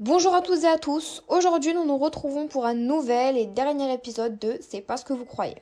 Bonjour 0.00 0.34
à 0.34 0.40
tous 0.40 0.64
et 0.64 0.66
à 0.66 0.78
tous. 0.78 1.22
Aujourd'hui, 1.28 1.74
nous 1.74 1.84
nous 1.84 1.98
retrouvons 1.98 2.48
pour 2.48 2.64
un 2.64 2.72
nouvel 2.72 3.36
et 3.36 3.44
dernier 3.44 3.92
épisode 3.92 4.38
de 4.38 4.56
C'est 4.62 4.80
pas 4.80 4.96
ce 4.96 5.04
que 5.04 5.12
vous 5.12 5.26
croyez. 5.26 5.58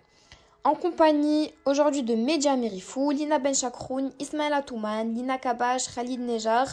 En 0.63 0.77
compagnie 0.77 1.53
aujourd'hui 1.67 2.05
de 2.05 2.15
Medja 2.15 2.55
Merifou, 2.55 3.11
Lina 3.11 3.41
Benchakroun, 3.41 4.13
Ismaël 4.21 4.53
Atouman, 4.53 5.13
Lina 5.13 5.39
Kabash, 5.39 5.93
Khalid 5.93 6.21
Nejar 6.21 6.69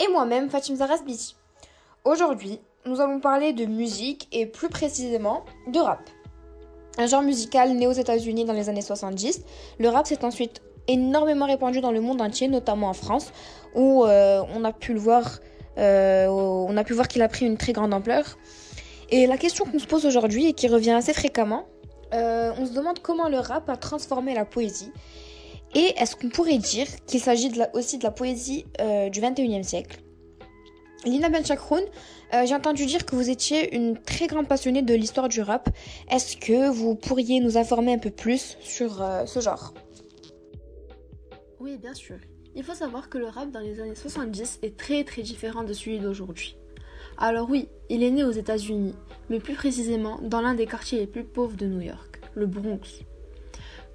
et 0.00 0.08
moi-même 0.10 0.48
Fatim 0.48 0.74
Zarasbiti. 0.74 1.36
Aujourd'hui, 2.06 2.58
nous 2.86 3.02
allons 3.02 3.20
parler 3.20 3.52
de 3.52 3.66
musique 3.66 4.26
et 4.32 4.46
plus 4.46 4.70
précisément 4.70 5.44
de 5.66 5.80
rap. 5.80 6.08
Un 6.96 7.06
genre 7.06 7.20
musical 7.20 7.74
né 7.74 7.86
aux 7.86 7.92
États-Unis 7.92 8.46
dans 8.46 8.54
les 8.54 8.70
années 8.70 8.80
70, 8.80 9.42
le 9.78 9.88
rap 9.90 10.06
s'est 10.06 10.24
ensuite 10.24 10.62
énormément 10.88 11.44
répandu 11.44 11.82
dans 11.82 11.92
le 11.92 12.00
monde 12.00 12.22
entier, 12.22 12.48
notamment 12.48 12.88
en 12.88 12.94
France, 12.94 13.32
où 13.74 14.06
euh, 14.06 14.42
on 14.54 14.64
a 14.64 14.72
pu 14.72 14.94
le 14.94 14.98
voir 14.98 15.40
euh, 15.78 16.26
on 16.26 16.76
a 16.76 16.84
pu 16.84 16.92
voir 16.92 17.08
qu'il 17.08 17.22
a 17.22 17.28
pris 17.28 17.46
une 17.46 17.56
très 17.56 17.72
grande 17.72 17.94
ampleur. 17.94 18.38
Et 19.10 19.26
la 19.26 19.36
question 19.36 19.64
qu'on 19.64 19.78
se 19.78 19.86
pose 19.86 20.06
aujourd'hui 20.06 20.46
et 20.46 20.52
qui 20.52 20.68
revient 20.68 20.92
assez 20.92 21.12
fréquemment, 21.12 21.66
euh, 22.14 22.52
on 22.58 22.66
se 22.66 22.72
demande 22.72 22.98
comment 23.00 23.28
le 23.28 23.38
rap 23.38 23.68
a 23.68 23.76
transformé 23.76 24.34
la 24.34 24.44
poésie. 24.44 24.92
Et 25.74 25.94
est-ce 25.96 26.16
qu'on 26.16 26.28
pourrait 26.28 26.58
dire 26.58 26.86
qu'il 27.06 27.20
s'agit 27.20 27.50
aussi 27.72 27.98
de 27.98 28.04
la 28.04 28.10
poésie 28.10 28.66
euh, 28.80 29.08
du 29.08 29.20
21e 29.20 29.62
siècle? 29.62 30.00
Lina 31.04 31.30
Benchakroun, 31.30 31.82
j'ai 32.44 32.54
entendu 32.54 32.86
dire 32.86 33.04
que 33.04 33.16
vous 33.16 33.28
étiez 33.28 33.74
une 33.74 34.00
très 34.00 34.28
grande 34.28 34.46
passionnée 34.46 34.82
de 34.82 34.94
l'histoire 34.94 35.28
du 35.28 35.42
rap. 35.42 35.68
Est-ce 36.08 36.36
que 36.36 36.68
vous 36.68 36.94
pourriez 36.94 37.40
nous 37.40 37.58
informer 37.58 37.92
un 37.92 37.98
peu 37.98 38.10
plus 38.10 38.56
sur 38.60 39.04
ce 39.26 39.40
genre? 39.40 39.74
Oui, 41.58 41.76
bien 41.76 41.92
sûr. 41.92 42.18
Il 42.54 42.64
faut 42.64 42.74
savoir 42.74 43.08
que 43.08 43.16
le 43.16 43.28
rap 43.28 43.50
dans 43.50 43.60
les 43.60 43.80
années 43.80 43.94
70 43.94 44.58
est 44.62 44.76
très 44.76 45.04
très 45.04 45.22
différent 45.22 45.64
de 45.64 45.72
celui 45.72 45.98
d'aujourd'hui. 45.98 46.56
Alors 47.16 47.48
oui, 47.48 47.68
il 47.88 48.02
est 48.02 48.10
né 48.10 48.24
aux 48.24 48.30
États-Unis, 48.30 48.94
mais 49.30 49.40
plus 49.40 49.54
précisément 49.54 50.18
dans 50.22 50.42
l'un 50.42 50.54
des 50.54 50.66
quartiers 50.66 50.98
les 50.98 51.06
plus 51.06 51.24
pauvres 51.24 51.56
de 51.56 51.66
New 51.66 51.80
York, 51.80 52.20
le 52.34 52.46
Bronx. 52.46 53.04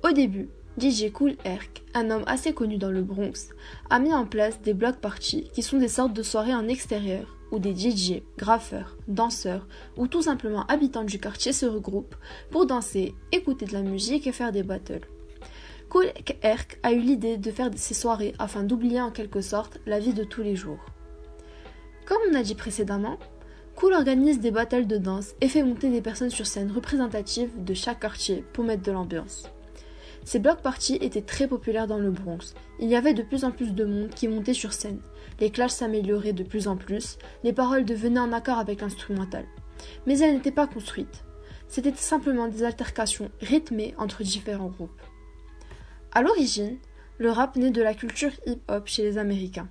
Au 0.03 0.11
début, 0.11 0.49
DJ 0.79 1.11
Cool 1.11 1.35
Herc, 1.43 1.83
un 1.93 2.09
homme 2.09 2.23
assez 2.25 2.53
connu 2.53 2.77
dans 2.77 2.91
le 2.91 3.03
Bronx, 3.03 3.49
a 3.91 3.99
mis 3.99 4.13
en 4.13 4.25
place 4.25 4.59
des 4.61 4.73
block 4.73 4.97
parties 4.97 5.49
qui 5.53 5.61
sont 5.61 5.77
des 5.77 5.87
sortes 5.87 6.13
de 6.13 6.23
soirées 6.23 6.55
en 6.55 6.67
extérieur 6.67 7.37
où 7.51 7.59
des 7.59 7.75
DJ, 7.75 8.23
graffeurs, 8.37 8.97
danseurs 9.07 9.67
ou 9.97 10.07
tout 10.07 10.23
simplement 10.23 10.65
habitants 10.65 11.03
du 11.03 11.19
quartier 11.19 11.53
se 11.53 11.65
regroupent 11.65 12.15
pour 12.49 12.65
danser, 12.65 13.13
écouter 13.31 13.65
de 13.65 13.73
la 13.73 13.83
musique 13.83 14.27
et 14.27 14.31
faire 14.31 14.51
des 14.51 14.63
battles. 14.63 15.07
Cool 15.89 16.11
Herc 16.41 16.79
a 16.83 16.91
eu 16.91 16.99
l'idée 16.99 17.37
de 17.37 17.51
faire 17.51 17.69
ces 17.75 17.93
soirées 17.93 18.33
afin 18.39 18.63
d'oublier 18.63 18.99
en 18.99 19.11
quelque 19.11 19.41
sorte 19.41 19.79
la 19.85 19.99
vie 19.99 20.13
de 20.13 20.25
tous 20.25 20.43
les 20.43 20.55
jours. 20.55 20.83
Comme 22.05 22.17
on 22.29 22.35
a 22.35 22.43
dit 22.43 22.55
précédemment, 22.55 23.17
Cool 23.75 23.93
organise 23.93 24.39
des 24.39 24.51
battles 24.51 24.87
de 24.87 24.97
danse 24.97 25.35
et 25.39 25.47
fait 25.47 25.63
monter 25.63 25.89
des 25.89 26.01
personnes 26.01 26.29
sur 26.29 26.47
scène 26.47 26.71
représentatives 26.71 27.63
de 27.63 27.73
chaque 27.73 28.01
quartier 28.01 28.43
pour 28.51 28.63
mettre 28.63 28.83
de 28.83 28.91
l'ambiance. 28.91 29.49
Ces 30.25 30.39
block 30.39 30.61
parties 30.61 30.97
étaient 30.99 31.21
très 31.21 31.47
populaires 31.47 31.87
dans 31.87 31.99
le 31.99 32.11
Bronx. 32.11 32.53
Il 32.79 32.89
y 32.89 32.95
avait 32.95 33.13
de 33.13 33.21
plus 33.21 33.45
en 33.45 33.51
plus 33.51 33.73
de 33.73 33.85
monde 33.85 34.09
qui 34.09 34.27
montait 34.27 34.53
sur 34.53 34.73
scène. 34.73 34.99
Les 35.39 35.51
clashs 35.51 35.71
s'amélioraient 35.71 36.33
de 36.33 36.43
plus 36.43 36.67
en 36.67 36.75
plus, 36.75 37.17
les 37.45 37.53
paroles 37.53 37.85
devenaient 37.85 38.19
en 38.19 38.33
accord 38.33 38.57
avec 38.57 38.81
l'instrumental. 38.81 39.45
Mais 40.05 40.19
elles 40.19 40.33
n'étaient 40.33 40.51
pas 40.51 40.67
construites. 40.67 41.23
C'était 41.69 41.93
simplement 41.95 42.47
des 42.47 42.63
altercations 42.63 43.31
rythmées 43.39 43.93
entre 43.97 44.23
différents 44.23 44.67
groupes. 44.67 45.01
À 46.11 46.21
l'origine, 46.21 46.77
le 47.17 47.31
rap 47.31 47.55
naît 47.55 47.71
de 47.71 47.81
la 47.81 47.93
culture 47.93 48.31
hip-hop 48.45 48.87
chez 48.87 49.03
les 49.03 49.17
Américains. 49.17 49.67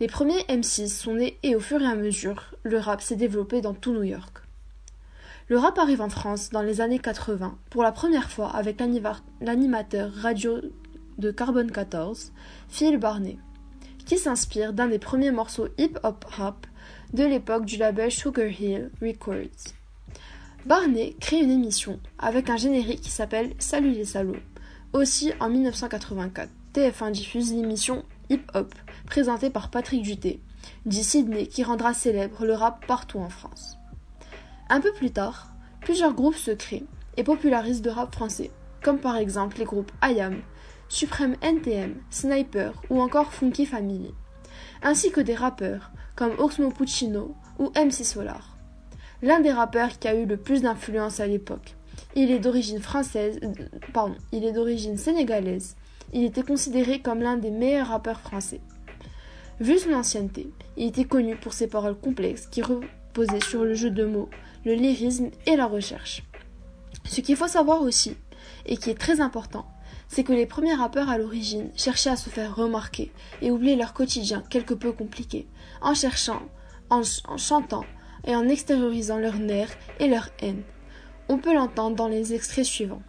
Les 0.00 0.06
premiers 0.06 0.42
M6 0.48 0.88
sont 0.88 1.14
nés 1.14 1.38
et 1.42 1.54
au 1.54 1.60
fur 1.60 1.80
et 1.80 1.86
à 1.86 1.94
mesure, 1.94 2.54
le 2.62 2.78
rap 2.78 3.00
s'est 3.00 3.16
développé 3.16 3.60
dans 3.60 3.74
tout 3.74 3.92
New 3.92 4.02
York. 4.02 4.38
Le 5.48 5.58
rap 5.58 5.78
arrive 5.78 6.00
en 6.00 6.08
France 6.08 6.50
dans 6.50 6.62
les 6.62 6.80
années 6.80 6.98
80 6.98 7.58
pour 7.70 7.82
la 7.82 7.92
première 7.92 8.30
fois 8.30 8.48
avec 8.50 8.80
l'animateur 9.40 10.12
radio 10.12 10.58
de 11.18 11.30
Carbone 11.30 11.70
14, 11.70 12.32
Phil 12.68 12.96
Barney, 12.98 13.38
qui 14.06 14.18
s'inspire 14.18 14.72
d'un 14.72 14.88
des 14.88 14.98
premiers 14.98 15.30
morceaux 15.30 15.68
hip-hop 15.78 16.24
rap 16.24 16.66
de 17.12 17.24
l'époque 17.24 17.66
du 17.66 17.76
label 17.76 18.10
Sugar 18.10 18.48
Hill 18.48 18.90
Records. 19.00 19.74
Barney 20.64 21.16
crée 21.20 21.40
une 21.40 21.50
émission 21.50 22.00
avec 22.18 22.48
un 22.48 22.56
générique 22.56 23.02
qui 23.02 23.10
s'appelle 23.10 23.52
Salut 23.58 23.92
les 23.92 24.04
salauds 24.04 24.36
aussi 24.92 25.32
en 25.40 25.48
1984, 25.48 26.48
TF1 26.74 27.12
diffuse 27.12 27.52
l'émission 27.52 28.04
Hip 28.30 28.42
Hop, 28.54 28.74
présentée 29.06 29.50
par 29.50 29.70
Patrick 29.70 30.04
Juté, 30.04 30.40
dit 30.86 31.04
Sydney 31.04 31.46
qui 31.46 31.64
rendra 31.64 31.94
célèbre 31.94 32.44
le 32.44 32.54
rap 32.54 32.86
partout 32.86 33.18
en 33.18 33.28
France. 33.28 33.78
Un 34.68 34.80
peu 34.80 34.92
plus 34.92 35.10
tard, 35.10 35.48
plusieurs 35.80 36.14
groupes 36.14 36.36
se 36.36 36.50
créent 36.50 36.84
et 37.16 37.24
popularisent 37.24 37.84
le 37.84 37.90
rap 37.90 38.14
français, 38.14 38.50
comme 38.82 38.98
par 38.98 39.16
exemple 39.16 39.58
les 39.58 39.64
groupes 39.64 39.92
IAM, 40.02 40.42
Supreme 40.88 41.36
NTM, 41.40 41.94
Sniper 42.10 42.72
ou 42.90 43.00
encore 43.00 43.32
Funky 43.32 43.66
Family, 43.66 44.14
ainsi 44.82 45.10
que 45.10 45.20
des 45.20 45.34
rappeurs 45.34 45.90
comme 46.16 46.38
Oxmo 46.38 46.70
Puccino 46.70 47.34
ou 47.58 47.70
MC 47.76 48.04
Solar. 48.04 48.56
L'un 49.22 49.40
des 49.40 49.52
rappeurs 49.52 49.98
qui 49.98 50.08
a 50.08 50.14
eu 50.14 50.26
le 50.26 50.36
plus 50.36 50.62
d'influence 50.62 51.20
à 51.20 51.26
l'époque, 51.26 51.76
il 52.14 52.30
est 52.30 52.38
d'origine 52.38 52.80
française, 52.80 53.38
euh, 53.42 53.52
pardon, 53.92 54.14
il 54.32 54.44
est 54.44 54.52
d'origine 54.52 54.96
sénégalaise. 54.96 55.76
Il 56.12 56.24
était 56.24 56.42
considéré 56.42 57.00
comme 57.00 57.22
l'un 57.22 57.36
des 57.36 57.50
meilleurs 57.50 57.88
rappeurs 57.88 58.20
français. 58.20 58.60
Vu 59.60 59.78
son 59.78 59.92
ancienneté, 59.92 60.50
il 60.76 60.88
était 60.88 61.04
connu 61.04 61.36
pour 61.36 61.52
ses 61.52 61.68
paroles 61.68 61.98
complexes 61.98 62.46
qui 62.46 62.62
reposaient 62.62 63.40
sur 63.40 63.64
le 63.64 63.74
jeu 63.74 63.90
de 63.90 64.04
mots, 64.04 64.28
le 64.64 64.74
lyrisme 64.74 65.30
et 65.46 65.56
la 65.56 65.66
recherche. 65.66 66.22
Ce 67.04 67.20
qu'il 67.20 67.36
faut 67.36 67.48
savoir 67.48 67.82
aussi, 67.82 68.16
et 68.66 68.76
qui 68.76 68.90
est 68.90 68.98
très 68.98 69.20
important, 69.20 69.66
c'est 70.08 70.24
que 70.24 70.32
les 70.32 70.46
premiers 70.46 70.74
rappeurs 70.74 71.08
à 71.08 71.16
l'origine 71.16 71.70
cherchaient 71.76 72.10
à 72.10 72.16
se 72.16 72.28
faire 72.28 72.54
remarquer 72.54 73.10
et 73.40 73.50
oublier 73.50 73.76
leur 73.76 73.94
quotidien 73.94 74.42
quelque 74.50 74.74
peu 74.74 74.92
compliqué, 74.92 75.46
en 75.80 75.94
cherchant, 75.94 76.42
en, 76.90 77.00
en 77.28 77.38
chantant 77.38 77.84
et 78.26 78.36
en 78.36 78.48
extériorisant 78.48 79.18
leurs 79.18 79.38
nerfs 79.38 79.76
et 80.00 80.08
leur 80.08 80.28
haine. 80.40 80.62
On 81.32 81.38
peut 81.38 81.54
l'entendre 81.54 81.96
dans 81.96 82.08
les 82.08 82.34
extraits 82.34 82.66
suivants. 82.66 83.00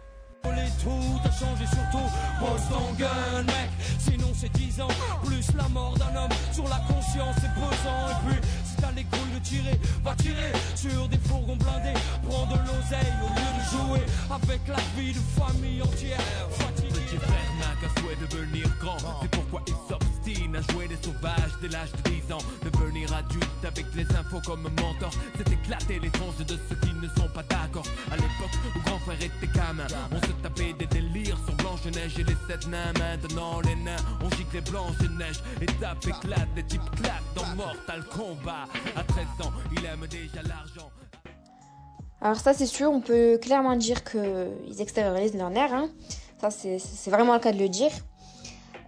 Sinon 3.98 4.32
c'est 4.34 4.50
10 4.50 4.80
ans, 4.80 4.88
plus 5.22 5.54
la 5.54 5.68
mort 5.68 5.94
d'un 5.98 6.16
homme 6.16 6.30
sur 6.50 6.64
la 6.64 6.80
conscience 6.88 7.36
est 7.36 7.54
pesant. 7.54 8.08
Et 8.08 8.16
puis, 8.26 8.48
si 8.64 8.76
t'as 8.80 8.92
les 8.92 9.04
couilles 9.04 9.34
de 9.34 9.44
tirer, 9.44 9.78
va 10.02 10.14
tirer 10.14 10.52
sur 10.74 11.06
des 11.08 11.18
fourgons 11.18 11.56
blindés. 11.56 12.00
Prends 12.26 12.46
de 12.46 12.56
l'oseille 12.60 13.12
au 13.22 13.28
lieu 13.28 13.52
de 13.58 13.64
jouer 13.76 14.06
avec 14.30 14.60
la 14.68 14.80
vie 14.96 15.12
de 15.12 15.20
famille 15.38 15.82
entière. 15.82 16.18
Petit 16.48 17.18
frère 17.18 17.52
n'a 17.60 17.78
qu'un 17.78 18.00
souhait 18.00 18.16
de 18.16 18.26
devenir 18.26 18.66
grand. 18.80 18.96
C'est 19.20 19.30
pourquoi 19.32 19.60
il 19.66 19.74
s'obstine 20.24 20.56
à 20.56 20.72
jouer 20.72 20.88
des 20.88 20.96
sauvages 20.96 21.52
dès 21.60 21.68
l'âge 21.68 21.90
de 21.92 22.10
10 22.10 22.32
ans. 22.32 22.38
Devenir 22.64 23.12
adulte 23.14 23.64
avec 23.64 23.86
les 23.94 24.04
infos 24.16 24.40
comme 24.44 24.62
mentor, 24.62 25.10
c'est 25.36 25.52
éclater 25.52 25.98
les 26.00 26.10
tranches 26.10 26.36
de 26.38 26.56
ceux 26.68 26.76
qui 26.76 26.94
ne 26.94 27.08
sont 27.08 27.28
pas 27.34 27.42
d'accord. 27.42 27.84
À 28.10 28.16
l'époque 28.16 28.54
où 28.76 28.80
grand 28.80 28.98
frère 29.00 29.16
était 29.16 29.52
gamin, 29.54 29.86
on 30.12 30.20
se 30.26 30.32
tapait 30.42 30.72
des 30.74 30.86
délires 30.86 31.38
sur 31.44 31.54
Blanche-Neige 31.56 32.18
et 32.18 32.24
les 32.24 32.36
sept 32.48 32.66
nains. 32.68 32.92
Maintenant 32.98 33.60
les 33.60 33.76
nains, 33.76 33.96
on 34.22 34.30
gicle 34.30 34.54
les 34.54 34.60
blanches 34.60 35.00
neige. 35.18 35.42
Et 35.60 35.66
tape 35.66 36.06
éclate, 36.06 36.54
des 36.54 36.64
types 36.64 36.90
claquent 36.96 37.34
dans 37.34 37.46
Mortal 37.56 38.04
Kombat. 38.04 38.66
À 38.96 39.02
13 39.02 39.24
ans, 39.46 39.52
il 39.76 39.84
aime 39.84 40.06
déjà 40.08 40.42
l'argent. 40.42 40.90
Alors 42.20 42.38
ça 42.38 42.54
c'est 42.54 42.66
sûr, 42.66 42.90
on 42.90 43.00
peut 43.00 43.38
clairement 43.40 43.76
dire 43.76 44.02
qu'ils 44.02 44.80
extériorisent 44.80 45.34
leur 45.34 45.50
nerfs. 45.50 45.74
Hein. 45.74 45.90
Ça 46.40 46.50
c'est 46.50 47.10
vraiment 47.10 47.34
le 47.34 47.40
cas 47.40 47.52
de 47.52 47.58
le 47.58 47.68
dire. 47.68 47.90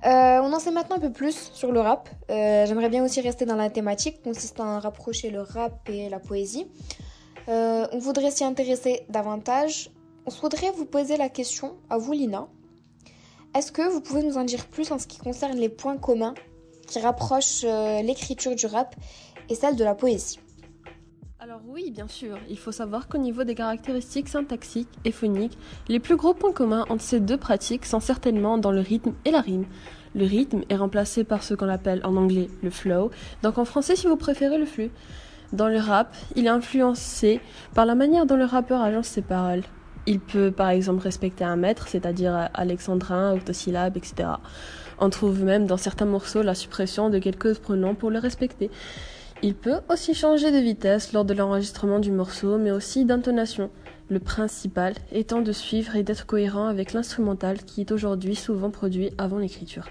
Euh, 0.06 0.40
on 0.40 0.52
en 0.52 0.60
sait 0.60 0.70
maintenant 0.70 0.96
un 0.96 1.00
peu 1.00 1.10
plus 1.10 1.50
sur 1.52 1.72
le 1.72 1.80
rap. 1.80 2.08
Euh, 2.30 2.64
j'aimerais 2.66 2.88
bien 2.88 3.04
aussi 3.04 3.20
rester 3.20 3.44
dans 3.44 3.56
la 3.56 3.70
thématique 3.70 4.22
consistant 4.22 4.76
à 4.76 4.78
rapprocher 4.78 5.30
le 5.30 5.40
rap 5.40 5.88
et 5.88 6.08
la 6.08 6.20
poésie. 6.20 6.68
Euh, 7.48 7.88
on 7.90 7.98
voudrait 7.98 8.30
s'y 8.30 8.44
intéresser 8.44 9.04
davantage. 9.08 9.90
On 10.26 10.30
voudrait 10.30 10.70
vous 10.70 10.84
poser 10.84 11.16
la 11.16 11.28
question 11.28 11.76
à 11.90 11.98
vous, 11.98 12.12
Lina. 12.12 12.46
Est-ce 13.56 13.72
que 13.72 13.82
vous 13.82 14.00
pouvez 14.00 14.22
nous 14.22 14.38
en 14.38 14.44
dire 14.44 14.66
plus 14.66 14.92
en 14.92 14.98
ce 14.98 15.08
qui 15.08 15.18
concerne 15.18 15.56
les 15.56 15.68
points 15.68 15.96
communs 15.96 16.34
qui 16.86 17.00
rapprochent 17.00 17.64
l'écriture 17.64 18.54
du 18.54 18.66
rap 18.66 18.94
et 19.48 19.54
celle 19.56 19.74
de 19.74 19.82
la 19.82 19.94
poésie? 19.94 20.38
Alors 21.46 21.60
oui, 21.68 21.92
bien 21.92 22.08
sûr, 22.08 22.38
il 22.48 22.58
faut 22.58 22.72
savoir 22.72 23.06
qu'au 23.06 23.18
niveau 23.18 23.44
des 23.44 23.54
caractéristiques 23.54 24.28
syntaxiques 24.28 24.88
et 25.04 25.12
phoniques, 25.12 25.56
les 25.86 26.00
plus 26.00 26.16
gros 26.16 26.34
points 26.34 26.50
communs 26.50 26.84
entre 26.88 27.04
ces 27.04 27.20
deux 27.20 27.36
pratiques 27.36 27.86
sont 27.86 28.00
certainement 28.00 28.58
dans 28.58 28.72
le 28.72 28.80
rythme 28.80 29.12
et 29.24 29.30
la 29.30 29.42
rime. 29.42 29.64
Le 30.16 30.24
rythme 30.24 30.62
est 30.68 30.74
remplacé 30.74 31.22
par 31.22 31.44
ce 31.44 31.54
qu'on 31.54 31.68
appelle 31.68 32.00
en 32.02 32.16
anglais 32.16 32.48
le 32.64 32.70
flow, 32.70 33.12
donc 33.44 33.58
en 33.58 33.64
français 33.64 33.94
si 33.94 34.08
vous 34.08 34.16
préférez 34.16 34.58
le 34.58 34.66
flux. 34.66 34.90
Dans 35.52 35.68
le 35.68 35.78
rap, 35.78 36.16
il 36.34 36.46
est 36.46 36.48
influencé 36.48 37.40
par 37.74 37.86
la 37.86 37.94
manière 37.94 38.26
dont 38.26 38.36
le 38.36 38.44
rappeur 38.44 38.82
agence 38.82 39.06
ses 39.06 39.22
paroles. 39.22 39.62
Il 40.06 40.18
peut 40.18 40.50
par 40.50 40.70
exemple 40.70 41.04
respecter 41.04 41.44
un 41.44 41.54
maître, 41.54 41.86
c'est-à-dire 41.86 42.48
alexandrin, 42.54 43.34
octosyllabe, 43.34 43.96
etc. 43.96 44.30
On 44.98 45.10
trouve 45.10 45.44
même 45.44 45.66
dans 45.66 45.76
certains 45.76 46.06
morceaux 46.06 46.42
la 46.42 46.56
suppression 46.56 47.08
de 47.08 47.20
quelques 47.20 47.56
pronoms 47.60 47.94
pour 47.94 48.10
le 48.10 48.18
respecter. 48.18 48.68
Il 49.42 49.54
peut 49.54 49.80
aussi 49.90 50.14
changer 50.14 50.50
de 50.50 50.58
vitesse 50.58 51.12
lors 51.12 51.24
de 51.24 51.34
l'enregistrement 51.34 51.98
du 51.98 52.10
morceau, 52.10 52.56
mais 52.56 52.70
aussi 52.70 53.04
d'intonation, 53.04 53.70
le 54.08 54.18
principal 54.18 54.94
étant 55.12 55.42
de 55.42 55.52
suivre 55.52 55.94
et 55.96 56.02
d'être 56.02 56.26
cohérent 56.26 56.66
avec 56.66 56.92
l'instrumental 56.92 57.58
qui 57.58 57.82
est 57.82 57.92
aujourd'hui 57.92 58.34
souvent 58.34 58.70
produit 58.70 59.10
avant 59.18 59.38
l'écriture. 59.38 59.86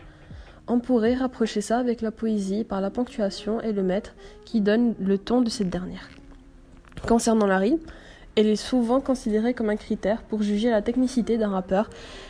On 0.67 0.79
pourrait 0.79 1.13
rapprocher 1.13 1.61
ça 1.61 1.77
avec 1.77 2.01
la 2.01 2.11
poésie 2.11 2.63
par 2.63 2.81
la 2.81 2.89
ponctuation 2.89 3.61
et 3.61 3.71
le 3.71 3.83
maître 3.83 4.15
qui 4.45 4.61
donne 4.61 4.95
le 4.99 5.17
ton 5.19 5.41
de 5.41 5.49
cette 5.49 5.69
dernière. 5.69 6.09
Concernant 7.07 7.45
la 7.45 7.59
rime, 7.59 7.77
elle 8.35 8.47
est 8.47 8.55
souvent 8.55 8.99
considérée 8.99 9.53
comme 9.53 9.69
un 9.69 9.75
critère 9.75 10.23
pour 10.23 10.41
juger 10.41 10.71
la 10.71 10.81
technicité 10.81 11.37
d'un 11.37 11.49
rappeur. 11.49 11.89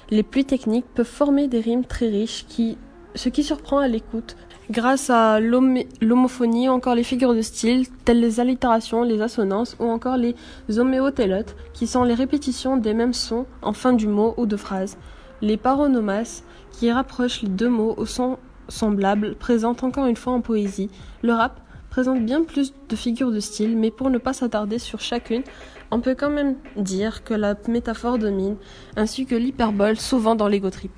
Les 0.10 0.22
plus 0.22 0.44
techniques 0.44 0.86
peuvent 0.94 1.06
former 1.06 1.48
des 1.48 1.62
rimes 1.62 1.86
très 1.86 2.10
riches 2.10 2.46
qui 2.48 2.78
ce 3.16 3.30
qui 3.30 3.44
surprend 3.44 3.80
à 3.80 3.88
l'écoute, 3.88 4.36
grâce 4.70 5.10
à 5.10 5.40
l'homophonie 5.40 6.70
encore 6.70 6.96
les 6.96 7.04
figures 7.04 7.36
de 7.36 7.42
style, 7.42 7.88
telles 8.04 8.20
les 8.20 8.40
allitérations, 8.40 9.04
les 9.04 9.22
assonances 9.22 9.76
ou 9.80 9.86
encore 9.86 10.18
les 10.18 10.36
homéotélotes, 10.78 11.56
qui 11.74 11.88
sont 11.88 12.04
les 12.04 12.14
répétitions 12.14 12.78
des 12.78 12.94
mêmes 12.94 13.14
sons 13.14 13.46
en 13.62 13.74
fin 13.74 13.94
du 13.94 14.08
mot 14.08 14.34
ou 14.38 14.46
de 14.46 14.58
phrase. 14.58 14.98
Les 15.42 15.58
paronomas, 15.58 16.44
qui 16.72 16.92
rapprochent 16.92 17.42
les 17.42 17.50
deux 17.50 17.70
mots 17.70 17.94
au 17.98 18.06
son 18.06 18.38
semblable, 18.68 19.36
présentent 19.36 19.84
encore 19.84 20.08
une 20.08 20.16
fois 20.16 20.34
en 20.34 20.42
poésie. 20.42 20.90
Le 21.22 21.34
rap 21.34 21.62
présente 21.90 22.26
bien 22.26 22.44
plus 22.44 22.74
de 22.90 22.96
figures 22.96 23.32
de 23.32 23.40
style, 23.40 23.78
mais 23.78 23.92
pour 23.92 24.10
ne 24.10 24.18
pas 24.18 24.34
s'attarder 24.34 24.80
sur 24.80 25.00
chacune, 25.00 25.44
on 25.92 26.02
peut 26.02 26.16
quand 26.16 26.30
même 26.30 26.56
dire 26.76 27.24
que 27.24 27.34
la 27.34 27.56
métaphore 27.68 28.18
domine, 28.18 28.58
ainsi 28.98 29.26
que 29.26 29.36
l'hyperbole 29.36 29.98
souvent 29.98 30.36
dans 30.36 30.48
l'ego 30.48 30.70
trip. 30.70 30.92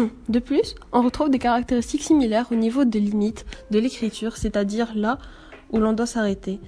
De 0.28 0.38
plus, 0.38 0.74
on 0.92 1.02
retrouve 1.02 1.30
des 1.30 1.38
caractéristiques 1.38 2.02
similaires 2.02 2.46
au 2.50 2.54
niveau 2.54 2.84
des 2.84 3.00
limites 3.00 3.46
de 3.70 3.78
l'écriture, 3.78 4.36
c'est-à-dire 4.36 4.92
là 4.94 5.18
où 5.70 5.78
l'on 5.78 5.92
doit 5.92 6.06
s'arrêter. 6.06 6.60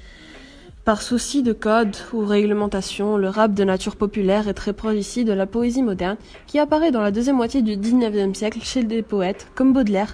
Par 0.85 1.01
souci 1.01 1.43
de 1.43 1.55
code 1.55 1.97
ou 2.13 2.27
réglementation, 2.27 3.17
le 3.17 3.31
rap 3.31 3.55
de 3.55 3.65
nature 3.65 3.97
populaire 3.97 4.49
est 4.49 4.55
très 4.55 4.75
proche 4.75 4.97
ici 4.97 5.25
de 5.25 5.33
la 5.33 5.47
poésie 5.47 5.83
moderne 5.83 6.19
qui 6.47 6.59
apparaît 6.59 6.91
dans 6.91 7.01
la 7.01 7.11
deuxième 7.11 7.37
moitié 7.37 7.63
du 7.63 7.77
XIXe 7.77 8.37
siècle 8.37 8.61
chez 8.63 8.85
des 8.85 9.03
poètes 9.03 9.49
comme 9.55 9.73
Baudelaire, 9.73 10.13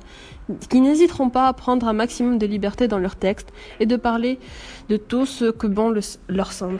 qui 0.69 0.81
n'hésiteront 0.81 1.29
pas 1.29 1.49
à 1.49 1.53
prendre 1.55 1.89
un 1.89 1.93
maximum 1.93 2.39
de 2.39 2.47
liberté 2.47 2.87
dans 2.87 2.99
leurs 2.99 3.17
textes 3.17 3.53
et 3.81 3.87
de 3.87 3.97
parler 3.97 4.39
de 4.89 4.97
tout 4.97 5.27
ce 5.27 5.51
que 5.51 5.67
bon 5.67 5.93
leur 6.29 6.53
semble. 6.53 6.79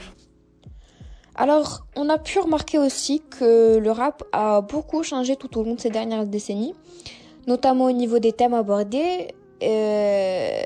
Alors, 1.41 1.87
on 1.97 2.11
a 2.11 2.19
pu 2.19 2.39
remarquer 2.39 2.79
aussi 2.79 3.23
que 3.31 3.79
le 3.79 3.91
rap 3.91 4.23
a 4.31 4.61
beaucoup 4.61 5.03
changé 5.03 5.37
tout 5.37 5.57
au 5.59 5.63
long 5.63 5.75
de 5.75 5.81
ces 5.81 5.89
dernières 5.89 6.27
décennies, 6.27 6.75
notamment 7.47 7.87
au 7.87 7.93
niveau 7.93 8.19
des 8.19 8.33
thèmes 8.33 8.53
abordés. 8.53 9.29
Euh, 9.63 10.61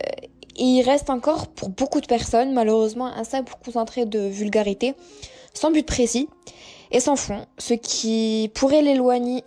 et 0.56 0.64
il 0.64 0.82
reste 0.82 1.10
encore 1.10 1.46
pour 1.46 1.68
beaucoup 1.68 2.00
de 2.00 2.06
personnes, 2.06 2.52
malheureusement, 2.52 3.06
un 3.06 3.22
simple 3.22 3.52
concentré 3.64 4.04
de 4.04 4.18
vulgarité, 4.18 4.94
sans 5.54 5.70
but 5.70 5.86
précis 5.86 6.28
et 6.90 6.98
sans 6.98 7.14
fond, 7.14 7.46
ce 7.56 7.74
qui 7.74 8.50
pourrait 8.52 8.82
l'éloigner, 8.82 9.44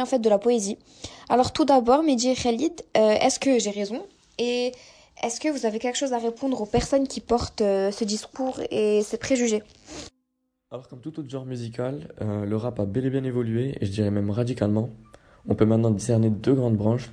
en 0.00 0.06
fait 0.06 0.18
de 0.18 0.30
la 0.30 0.38
poésie. 0.38 0.78
Alors 1.28 1.52
tout 1.52 1.66
d'abord, 1.66 2.02
Mehdi 2.02 2.34
Khalid, 2.34 2.80
euh, 2.96 3.16
est-ce 3.20 3.38
que 3.38 3.58
j'ai 3.58 3.68
raison? 3.70 4.02
Est-ce 5.22 5.40
que 5.40 5.48
vous 5.48 5.66
avez 5.66 5.78
quelque 5.78 5.96
chose 5.96 6.12
à 6.12 6.18
répondre 6.18 6.60
aux 6.60 6.66
personnes 6.66 7.08
qui 7.08 7.20
portent 7.20 7.62
euh, 7.62 7.90
ce 7.90 8.04
discours 8.04 8.60
et 8.70 9.02
ces 9.02 9.16
préjugés? 9.16 9.62
Alors 10.70 10.88
comme 10.88 11.00
tout 11.00 11.18
autre 11.18 11.30
genre 11.30 11.46
musical, 11.46 12.08
euh, 12.20 12.44
le 12.44 12.56
rap 12.56 12.80
a 12.80 12.84
bel 12.84 13.06
et 13.06 13.10
bien 13.10 13.24
évolué, 13.24 13.76
et 13.80 13.86
je 13.86 13.90
dirais 13.90 14.10
même 14.10 14.30
radicalement. 14.30 14.90
On 15.48 15.54
peut 15.54 15.64
maintenant 15.64 15.90
discerner 15.90 16.28
deux 16.28 16.54
grandes 16.54 16.76
branches. 16.76 17.10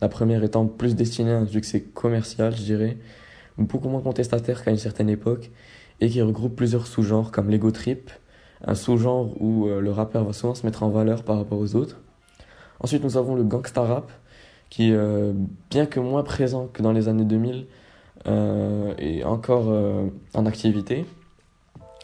La 0.00 0.08
première 0.08 0.42
étant 0.42 0.66
plus 0.66 0.94
destinée 0.94 1.32
à 1.32 1.38
un 1.38 1.46
succès 1.46 1.82
commercial, 1.82 2.56
je 2.56 2.62
dirais, 2.62 2.96
beaucoup 3.58 3.88
moins 3.88 4.00
contestataire 4.00 4.64
qu'à 4.64 4.70
une 4.70 4.78
certaine 4.78 5.10
époque, 5.10 5.50
et 6.00 6.08
qui 6.08 6.22
regroupe 6.22 6.56
plusieurs 6.56 6.86
sous-genres 6.86 7.30
comme 7.30 7.50
l'ego 7.50 7.70
trip, 7.70 8.10
un 8.64 8.74
sous-genre 8.74 9.40
où 9.40 9.66
euh, 9.66 9.80
le 9.80 9.90
rappeur 9.90 10.24
va 10.24 10.32
souvent 10.32 10.54
se 10.54 10.64
mettre 10.64 10.82
en 10.82 10.88
valeur 10.88 11.24
par 11.24 11.36
rapport 11.36 11.58
aux 11.58 11.76
autres. 11.76 12.00
Ensuite, 12.80 13.04
nous 13.04 13.16
avons 13.16 13.34
le 13.34 13.44
gangsta 13.44 13.82
rap, 13.82 14.10
qui, 14.70 14.92
euh, 14.92 15.32
bien 15.70 15.86
que 15.86 16.00
moins 16.00 16.22
présent 16.22 16.68
que 16.72 16.82
dans 16.82 16.92
les 16.92 17.08
années 17.08 17.24
2000, 17.24 17.66
euh, 18.26 18.94
est 18.98 19.22
encore 19.24 19.66
euh, 19.68 20.06
en 20.34 20.46
activité. 20.46 21.04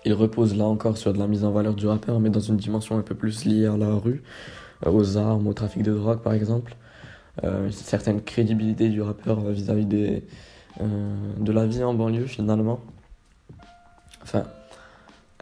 Il 0.04 0.14
repose 0.14 0.56
là 0.56 0.64
encore 0.64 0.96
sur 0.96 1.12
de 1.12 1.18
la 1.18 1.26
mise 1.26 1.44
en 1.44 1.50
valeur 1.50 1.74
du 1.74 1.86
rappeur, 1.86 2.20
mais 2.20 2.30
dans 2.30 2.40
une 2.40 2.56
dimension 2.56 2.98
un 2.98 3.02
peu 3.02 3.14
plus 3.14 3.44
liée 3.44 3.66
à 3.66 3.76
la 3.76 3.94
rue, 3.94 4.22
aux 4.86 5.16
armes, 5.16 5.46
au 5.46 5.52
trafic 5.52 5.82
de 5.82 5.92
drogue 5.92 6.20
par 6.20 6.32
exemple. 6.32 6.74
une 7.42 7.70
certaine 7.70 8.22
crédibilité 8.22 8.88
du 8.88 9.02
rappeur 9.02 9.40
vis-à-vis 9.50 9.86
de 9.86 10.22
la 11.52 11.66
vie 11.66 11.84
en 11.84 11.92
banlieue 11.92 12.26
finalement. 12.26 12.80
Enfin, 14.22 14.44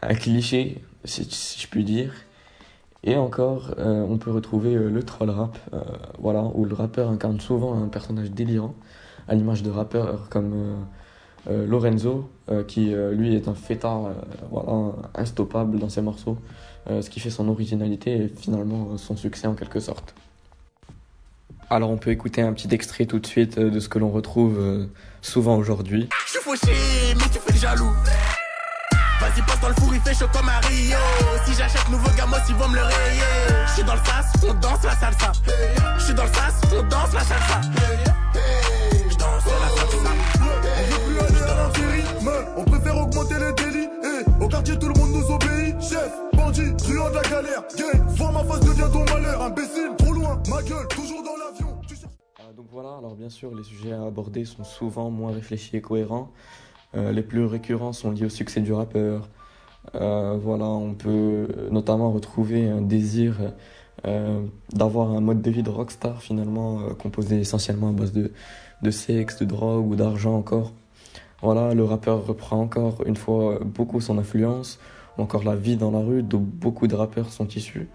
un 0.01 0.13
cliché, 0.13 0.81
si 1.05 1.23
je 1.57 1.67
puis 1.67 1.83
dire. 1.85 2.11
Et 3.03 3.15
encore, 3.15 3.75
euh, 3.77 4.05
on 4.09 4.17
peut 4.17 4.31
retrouver 4.31 4.75
euh, 4.75 4.89
le 4.89 5.03
troll 5.03 5.29
rap, 5.29 5.57
euh, 5.73 5.79
voilà, 6.19 6.43
où 6.53 6.65
le 6.65 6.75
rappeur 6.75 7.09
incarne 7.09 7.39
souvent 7.39 7.81
un 7.81 7.87
personnage 7.87 8.31
délirant, 8.31 8.75
à 9.27 9.35
l'image 9.35 9.63
de 9.63 9.69
rappeurs 9.69 10.27
comme 10.29 10.75
Lorenzo, 11.47 12.27
qui 12.67 12.95
lui 13.11 13.35
est 13.35 13.47
un 13.47 13.53
fêtard 13.53 14.09
voilà, 14.49 14.91
instoppable 15.13 15.77
dans 15.77 15.87
ses 15.87 16.01
morceaux, 16.01 16.37
ce 16.87 17.07
qui 17.11 17.19
fait 17.19 17.29
son 17.29 17.47
originalité 17.47 18.23
et 18.23 18.27
finalement 18.27 18.97
son 18.97 19.15
succès 19.15 19.45
en 19.45 19.53
quelque 19.53 19.79
sorte. 19.79 20.15
Alors 21.69 21.91
on 21.91 21.97
peut 21.97 22.09
écouter 22.09 22.41
un 22.41 22.53
petit 22.53 22.73
extrait 22.73 23.05
tout 23.05 23.19
de 23.19 23.27
suite 23.27 23.59
de 23.59 23.79
ce 23.79 23.87
que 23.87 23.99
l'on 23.99 24.09
retrouve 24.09 24.87
souvent 25.21 25.57
aujourd'hui. 25.57 26.09
Je 26.25 26.39
suis 26.39 26.49
mais 27.15 27.29
tu 27.31 27.39
fais 27.39 27.53
le 27.53 27.59
jaloux. 27.59 27.93
Vas-y, 29.29 29.41
passe 29.43 29.59
dans 29.59 29.69
le 29.69 29.75
four, 29.75 29.93
il 29.93 30.01
fait 30.01 30.13
chaud 30.15 30.29
comme 30.33 30.49
un 30.49 30.59
Rio. 30.67 30.97
Si 31.45 31.53
j'achète 31.53 31.87
nouveau 31.89 32.09
gamos, 32.17 32.37
ils 32.47 32.55
vont 32.55 32.67
me 32.67 32.75
le 32.75 32.81
rayer. 32.81 33.21
Je 33.67 33.73
suis 33.73 33.83
dans 33.83 33.93
le 33.93 33.99
sas, 33.99 34.25
on 34.47 34.53
danse 34.55 34.83
la 34.83 34.95
salsa. 34.95 35.31
Je 35.97 36.03
suis 36.03 36.13
dans 36.15 36.23
le 36.23 36.29
sas, 36.29 36.61
on 36.73 36.83
danse 36.83 37.13
la 37.13 37.21
salsa. 37.21 37.61
Je 39.07 39.15
danse 39.17 39.45
la 39.45 39.69
salsa. 39.77 40.11
On 40.41 40.83
veut 40.83 40.99
plus 41.05 41.19
aller 41.19 41.41
à 41.43 41.55
l'intérim, 41.55 42.31
on 42.57 42.63
préfère 42.63 42.97
augmenter 42.97 43.35
les 43.35 43.53
délits. 43.53 43.89
Eh, 44.03 44.43
au 44.43 44.47
quartier, 44.47 44.79
tout 44.79 44.87
le 44.87 44.99
monde 44.99 45.11
nous 45.11 45.31
obéit. 45.31 45.79
Chef, 45.79 46.11
bandit, 46.33 46.75
truand 46.77 47.09
de 47.09 47.15
la 47.15 47.21
galère. 47.21 47.63
Gang, 47.77 48.07
vois 48.07 48.31
ma 48.31 48.43
face 48.45 48.61
devient 48.61 48.89
ton 48.91 49.05
malheur. 49.13 49.41
Imbécile, 49.43 49.91
trop 49.97 50.13
loin, 50.13 50.41
ma 50.49 50.63
gueule, 50.63 50.87
toujours 50.87 51.23
dans 51.23 51.35
l'avion. 51.37 51.77
Euh, 52.39 52.53
donc 52.53 52.65
voilà, 52.71 52.97
alors 52.97 53.15
bien 53.15 53.29
sûr, 53.29 53.53
les 53.53 53.63
sujets 53.63 53.93
à 53.93 54.01
aborder 54.05 54.45
sont 54.45 54.63
souvent 54.63 55.11
moins 55.11 55.33
réfléchis 55.33 55.77
et 55.77 55.81
cohérents. 55.81 56.31
Euh, 56.95 57.11
les 57.11 57.21
plus 57.21 57.45
récurrents 57.45 57.93
sont 57.93 58.11
liés 58.11 58.25
au 58.25 58.29
succès 58.29 58.61
du 58.61 58.73
rappeur. 58.73 59.29
Euh, 59.95 60.37
voilà, 60.41 60.65
on 60.65 60.93
peut 60.93 61.47
notamment 61.71 62.11
retrouver 62.11 62.67
un 62.69 62.81
désir 62.81 63.37
euh, 64.05 64.41
d'avoir 64.73 65.11
un 65.11 65.21
mode 65.21 65.41
de 65.41 65.51
vie 65.51 65.63
de 65.63 65.69
rockstar 65.69 66.21
finalement 66.21 66.79
composé 66.95 67.39
essentiellement 67.39 67.89
à 67.89 67.91
base 67.93 68.11
de, 68.11 68.31
de 68.81 68.91
sexe, 68.91 69.39
de 69.39 69.45
drogue 69.45 69.87
ou 69.87 69.95
d'argent 69.95 70.35
encore. 70.35 70.73
Voilà, 71.41 71.73
le 71.73 71.83
rappeur 71.83 72.25
reprend 72.25 72.59
encore 72.61 73.03
une 73.05 73.15
fois 73.15 73.59
beaucoup 73.63 74.01
son 74.01 74.17
influence, 74.17 74.79
ou 75.17 75.21
encore 75.21 75.43
la 75.43 75.55
vie 75.55 75.77
dans 75.77 75.91
la 75.91 75.99
rue 75.99 76.23
dont 76.23 76.39
beaucoup 76.39 76.87
de 76.87 76.95
rappeurs 76.95 77.31
sont 77.31 77.47
issus. 77.47 77.87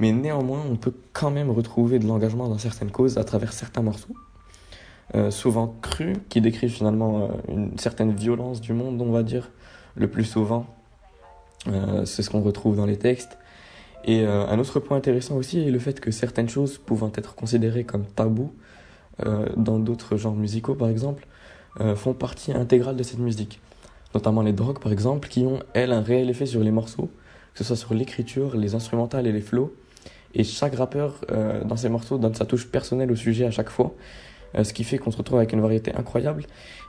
Mais 0.00 0.12
néanmoins, 0.12 0.62
on 0.68 0.76
peut 0.76 0.94
quand 1.12 1.30
même 1.30 1.50
retrouver 1.50 1.98
de 2.00 2.06
l'engagement 2.06 2.48
dans 2.48 2.58
certaines 2.58 2.90
causes 2.90 3.16
à 3.18 3.24
travers 3.24 3.52
certains 3.52 3.82
morceaux. 3.82 4.14
Euh, 5.14 5.30
souvent 5.30 5.76
cru, 5.82 6.14
qui 6.30 6.40
décrit 6.40 6.70
finalement 6.70 7.24
euh, 7.24 7.28
une 7.52 7.78
certaine 7.78 8.12
violence 8.12 8.62
du 8.62 8.72
monde, 8.72 9.00
on 9.02 9.12
va 9.12 9.22
dire, 9.22 9.50
le 9.96 10.08
plus 10.08 10.24
souvent. 10.24 10.66
Euh, 11.68 12.06
c'est 12.06 12.22
ce 12.22 12.30
qu'on 12.30 12.40
retrouve 12.40 12.76
dans 12.76 12.86
les 12.86 12.96
textes. 12.96 13.38
Et 14.06 14.26
un 14.26 14.58
autre 14.58 14.80
point 14.80 14.98
intéressant 14.98 15.34
aussi 15.34 15.66
est 15.66 15.70
le 15.70 15.78
fait 15.78 15.98
que 15.98 16.10
certaines 16.10 16.50
choses 16.50 16.76
pouvant 16.76 17.10
être 17.14 17.34
considérées 17.34 17.84
comme 17.84 18.04
tabous 18.04 18.52
dans 19.56 19.78
d'autres 19.78 20.18
genres 20.18 20.34
musicaux, 20.34 20.74
par 20.74 20.90
exemple, 20.90 21.26
font 21.96 22.12
partie 22.12 22.52
intégrale 22.52 22.96
de 22.96 23.02
cette 23.02 23.20
musique. 23.20 23.62
Notamment 24.14 24.42
les 24.42 24.52
drogues, 24.52 24.78
par 24.78 24.92
exemple, 24.92 25.28
qui 25.28 25.46
ont, 25.46 25.60
elles, 25.72 25.90
un 25.90 26.02
réel 26.02 26.28
effet 26.28 26.44
sur 26.44 26.60
les 26.60 26.70
morceaux, 26.70 27.08
que 27.54 27.60
ce 27.60 27.64
soit 27.64 27.76
sur 27.76 27.94
l'écriture, 27.94 28.58
les 28.58 28.74
instrumentales 28.74 29.26
et 29.26 29.32
les 29.32 29.40
flows. 29.40 29.74
Et 30.34 30.44
chaque 30.44 30.74
rappeur, 30.74 31.24
dans 31.64 31.78
ses 31.78 31.88
morceaux, 31.88 32.18
donne 32.18 32.34
sa 32.34 32.44
touche 32.44 32.66
personnelle 32.66 33.10
au 33.10 33.16
sujet 33.16 33.46
à 33.46 33.50
chaque 33.50 33.70
fois. 33.70 33.94
Euh, 34.56 34.64
ce 34.64 34.72
qui 34.72 34.84
fait 34.84 34.98
qu'on 34.98 35.10
se 35.10 35.16
retrouve 35.16 35.38
avec 35.38 35.52
une 35.52 35.60
variété 35.60 35.92
incroyable 35.94 36.44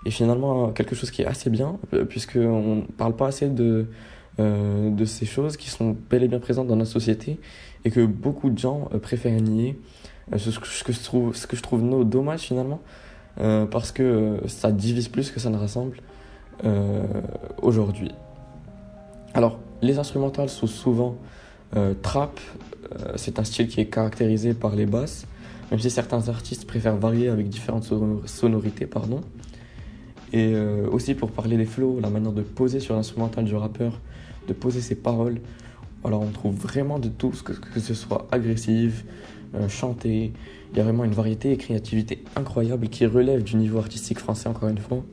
et 0.05 0.11
finalement 0.11 0.69
quelque 0.71 0.95
chose 0.95 1.09
qui 1.09 1.23
est 1.23 1.25
assez 1.25 1.49
bien 1.49 1.77
euh, 1.93 2.05
puisqu'on 2.05 2.75
ne 2.75 2.81
parle 2.81 3.15
pas 3.15 3.27
assez 3.27 3.49
de, 3.49 3.87
euh, 4.39 4.91
de 4.91 5.05
ces 5.05 5.25
choses 5.25 5.57
qui 5.57 5.69
sont 5.69 5.95
bel 6.09 6.23
et 6.23 6.27
bien 6.27 6.39
présentes 6.39 6.67
dans 6.67 6.75
notre 6.75 6.91
société 6.91 7.39
et 7.83 7.91
que 7.91 8.05
beaucoup 8.05 8.49
de 8.49 8.57
gens 8.57 8.89
préfèrent 9.01 9.41
nier. 9.41 9.79
ce, 10.35 10.49
que 10.59 10.93
je 10.93 11.03
trouve, 11.03 11.35
ce 11.35 11.47
que 11.47 11.55
je 11.55 11.63
trouve 11.63 12.07
dommage 12.07 12.41
finalement 12.41 12.81
parce 13.69 13.91
que 13.91 14.39
ça 14.47 14.71
divise 14.71 15.09
plus 15.09 15.29
que 15.29 15.39
ça 15.39 15.49
ne 15.49 15.57
rassemble 15.57 15.97
aujourd'hui. 17.61 18.11
Alors, 19.33 19.59
les 19.81 19.99
instrumentales 19.99 20.49
sont 20.49 20.67
souvent 20.67 21.17
trap, 22.01 22.39
c'est 23.17 23.37
un 23.37 23.43
style 23.43 23.67
qui 23.67 23.81
est 23.81 23.85
caractérisé 23.87 24.53
par 24.53 24.75
les 24.75 24.85
basses, 24.85 25.27
même 25.71 25.79
si 25.79 25.89
certains 25.89 26.29
artistes 26.29 26.65
préfèrent 26.65 26.97
varier 26.97 27.29
avec 27.29 27.49
différentes 27.49 27.91
sonorités, 28.25 28.85
pardon. 28.85 29.21
Et 30.33 30.53
euh, 30.53 30.87
aussi 30.91 31.13
pour 31.13 31.31
parler 31.31 31.57
des 31.57 31.65
flows, 31.65 31.99
la 32.01 32.09
manière 32.09 32.31
de 32.31 32.41
poser 32.41 32.79
sur 32.79 32.95
l'instrumental 32.95 33.45
du 33.45 33.55
rappeur, 33.55 33.99
de 34.47 34.53
poser 34.53 34.81
ses 34.81 34.95
paroles. 34.95 35.39
Alors 36.03 36.21
on 36.21 36.29
trouve 36.29 36.55
vraiment 36.55 36.99
de 36.99 37.07
tout, 37.07 37.31
que, 37.43 37.53
que 37.53 37.79
ce 37.79 37.93
soit 37.93 38.27
agressif, 38.31 39.05
euh, 39.55 39.69
chanté. 39.69 40.33
Il 40.71 40.77
y 40.77 40.81
a 40.81 40.83
vraiment 40.83 41.03
une 41.03 41.13
variété 41.13 41.51
et 41.51 41.57
créativité 41.57 42.23
incroyable 42.35 42.89
qui 42.89 43.05
relève 43.05 43.43
du 43.43 43.55
niveau 43.55 43.79
artistique 43.79 44.19
français 44.19 44.49
encore 44.49 44.69
une 44.69 44.77
fois 44.77 45.03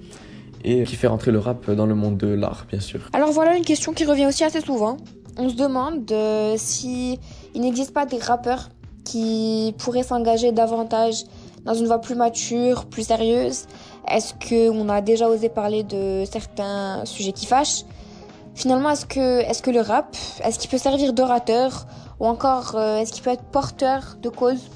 et 0.65 0.85
qui 0.85 0.97
fait 0.97 1.07
rentrer 1.07 1.31
le 1.33 1.39
rap 1.39 1.71
dans 1.71 1.87
le 1.87 1.95
monde 1.95 2.17
de 2.19 2.29
l'art 2.29 2.67
bien 2.69 2.81
sûr. 2.81 3.09
Alors 3.13 3.33
voilà 3.33 3.57
une 3.57 3.65
question 3.65 3.93
qui 3.93 4.05
revient 4.05 4.27
aussi 4.27 4.45
assez 4.45 4.61
souvent. 4.61 4.97
On 5.37 5.49
se 5.49 5.57
demande 5.57 6.11
euh, 6.13 6.55
si 6.57 7.19
il 7.55 7.61
n'existe 7.63 7.93
pas 7.93 8.07
des 8.07 8.19
rappeurs 8.19 8.71
qui 9.13 9.75
pourraient 9.77 10.03
s'engager 10.03 10.53
davantage 10.53 11.25
dans 11.65 11.75
une 11.75 11.87
voie 11.87 12.01
plus 12.01 12.15
mature, 12.15 12.87
plus 12.87 13.07
sérieuse 13.07 13.67
Est-ce 14.09 14.33
qu'on 14.33 14.89
a 14.89 15.03
déjà 15.03 15.29
osé 15.29 15.51
parler 15.51 15.83
de 15.85 16.25
certains 16.25 17.05
sujets 17.05 17.33
qui 17.33 17.45
fâchent? 17.45 17.85
Finalement, 18.55 18.89
est-ce 18.89 19.05
que, 19.05 19.41
est 19.41 19.63
que 19.63 19.71
le 19.71 19.83
rap, 19.83 20.17
est-ce 20.43 20.59
qu'il 20.59 20.71
peut 20.71 20.79
servir 20.79 21.13
d'orateur 21.13 21.87
ou 22.21 22.27
encore 22.27 22.75
euh, 22.75 22.99
est-ce 22.99 23.13
qu'il 23.13 23.23
peut 23.23 23.31
être 23.31 23.45
porteur 23.45 24.17
de 24.23 24.31
cause? 24.31 24.71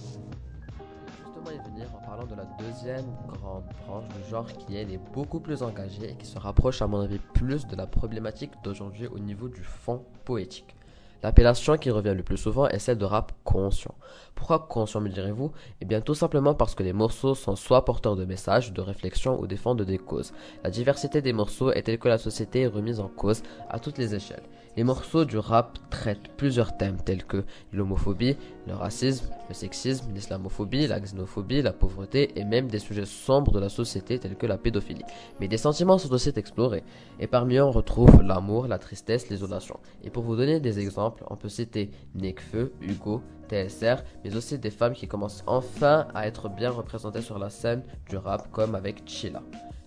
Justement 1.24 1.50
y 1.50 1.70
venir 1.70 1.86
en 1.94 2.06
parlant 2.06 2.26
de 2.26 2.34
la 2.34 2.44
deuxième 2.58 3.06
grande 3.26 3.64
branche 3.86 4.04
du 4.08 4.30
genre 4.30 4.46
qui 4.52 4.76
elle 4.76 4.92
est 4.92 5.00
beaucoup 5.14 5.40
plus 5.40 5.62
engagée 5.62 6.10
et 6.10 6.14
qui 6.14 6.26
se 6.26 6.38
rapproche 6.38 6.82
à 6.82 6.86
mon 6.86 7.00
avis 7.00 7.20
plus 7.32 7.66
de 7.66 7.74
la 7.74 7.86
problématique 7.86 8.52
d'aujourd'hui 8.62 9.06
au 9.06 9.18
niveau 9.18 9.48
du 9.48 9.62
fond 9.62 10.02
poétique. 10.26 10.76
L'appellation 11.22 11.76
qui 11.76 11.90
revient 11.90 12.14
le 12.16 12.22
plus 12.22 12.36
souvent 12.36 12.68
est 12.68 12.78
celle 12.78 12.98
de 12.98 13.04
rap 13.04 13.32
conscient. 13.42 13.94
Pourquoi 14.36 14.60
conscient 14.68 15.00
me 15.00 15.08
direz-vous 15.08 15.50
Eh 15.80 15.86
bien 15.86 16.02
tout 16.02 16.14
simplement 16.14 16.54
parce 16.54 16.74
que 16.74 16.82
les 16.82 16.92
morceaux 16.92 17.34
sont 17.34 17.56
soit 17.56 17.84
porteurs 17.84 18.16
de 18.16 18.26
messages, 18.26 18.72
de 18.72 18.82
réflexions 18.82 19.40
ou 19.40 19.46
défendent 19.46 19.82
des 19.82 19.98
causes. 19.98 20.32
La 20.62 20.70
diversité 20.70 21.22
des 21.22 21.32
morceaux 21.32 21.72
est 21.72 21.82
telle 21.82 21.98
que 21.98 22.06
la 22.08 22.18
société 22.18 22.60
est 22.60 22.66
remise 22.68 23.00
en 23.00 23.08
cause 23.08 23.42
à 23.70 23.80
toutes 23.80 23.98
les 23.98 24.14
échelles. 24.14 24.44
Les 24.76 24.84
morceaux 24.84 25.24
du 25.24 25.38
rap 25.38 25.78
traitent 25.88 26.28
plusieurs 26.36 26.76
thèmes 26.76 26.98
tels 27.02 27.24
que 27.24 27.44
l'homophobie, 27.72 28.36
le 28.66 28.74
racisme, 28.74 29.30
le 29.48 29.54
sexisme, 29.54 30.12
l'islamophobie, 30.12 30.86
la 30.86 31.00
xénophobie, 31.00 31.62
la 31.62 31.72
pauvreté 31.72 32.38
et 32.38 32.44
même 32.44 32.68
des 32.68 32.78
sujets 32.78 33.06
sombres 33.06 33.52
de 33.52 33.58
la 33.58 33.70
société 33.70 34.18
tels 34.18 34.36
que 34.36 34.44
la 34.44 34.58
pédophilie. 34.58 35.04
Mais 35.40 35.48
des 35.48 35.56
sentiments 35.56 35.96
sont 35.96 36.12
aussi 36.12 36.30
explorés 36.36 36.84
et 37.18 37.26
parmi 37.26 37.56
eux 37.56 37.64
on 37.64 37.70
retrouve 37.70 38.20
l'amour, 38.20 38.68
la 38.68 38.78
tristesse, 38.78 39.30
l'isolation. 39.30 39.80
Et 40.04 40.10
pour 40.10 40.24
vous 40.24 40.36
donner 40.36 40.60
des 40.60 40.78
exemples, 40.78 41.24
on 41.30 41.36
peut 41.36 41.48
citer 41.48 41.90
Nekfeu, 42.14 42.74
Hugo, 42.82 43.22
TSR, 43.48 44.02
mais 44.24 44.36
aussi 44.36 44.58
des 44.58 44.70
femmes 44.70 44.94
qui 44.94 45.08
commencent 45.08 45.44
enfin 45.46 46.08
à 46.14 46.26
être 46.26 46.48
bien 46.48 46.70
représentées 46.70 47.22
sur 47.22 47.38
la 47.38 47.50
scène 47.50 47.82
du 48.08 48.16
rap 48.16 48.50
comme 48.52 48.74
avec 48.74 49.02
Chilla. 49.06 49.42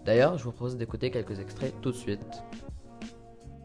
D'ailleurs, 0.06 0.38
je 0.38 0.44
vous 0.44 0.52
propose 0.52 0.78
d'écouter 0.78 1.12
quelques 1.12 1.40
extraits 1.40 1.74
tout 1.82 1.92
de 1.92 1.96
suite. 1.96 2.20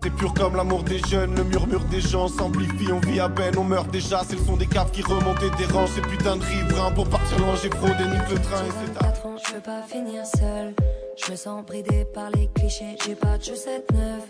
C'est 0.02 0.10
pur 0.10 0.34
comme 0.34 0.54
l'amour 0.54 0.82
des 0.82 0.98
jeunes, 0.98 1.34
le 1.34 1.44
murmure 1.44 1.82
des 1.86 2.02
gens 2.02 2.28
s'amplifie, 2.28 2.92
on 2.92 3.00
vit 3.00 3.20
à 3.20 3.30
peine, 3.30 3.56
on 3.56 3.64
meurt 3.64 3.90
déjà, 3.90 4.22
c'est 4.22 4.36
le 4.36 4.42
son 4.44 4.58
des 4.58 4.66
caves 4.66 4.90
qui 4.90 5.00
remontent 5.00 5.40
et 5.40 5.48
dérange, 5.56 5.88
ces 5.92 6.02
putains 6.02 6.36
de 6.36 6.42
riverains 6.42 6.92
pour 6.92 7.08
partir 7.08 7.38
loin, 7.38 7.54
j'ai 7.62 7.70
fraudé, 7.70 8.04
nique 8.04 8.30
le 8.30 8.38
train 8.42 8.66
et 8.66 8.70
c'est. 8.70 9.48
Je 9.48 9.54
veux 9.54 9.62
pas 9.62 9.80
finir 9.80 10.26
seul, 10.26 10.74
je 11.16 11.30
me 11.30 11.36
sens 11.36 11.64
bridé 11.64 12.04
par 12.12 12.28
les 12.32 12.48
clichés, 12.48 12.98
j'ai 13.06 13.14
pas 13.14 13.38
de 13.38 13.44
chaussette 13.44 13.90
neuve, 13.92 14.24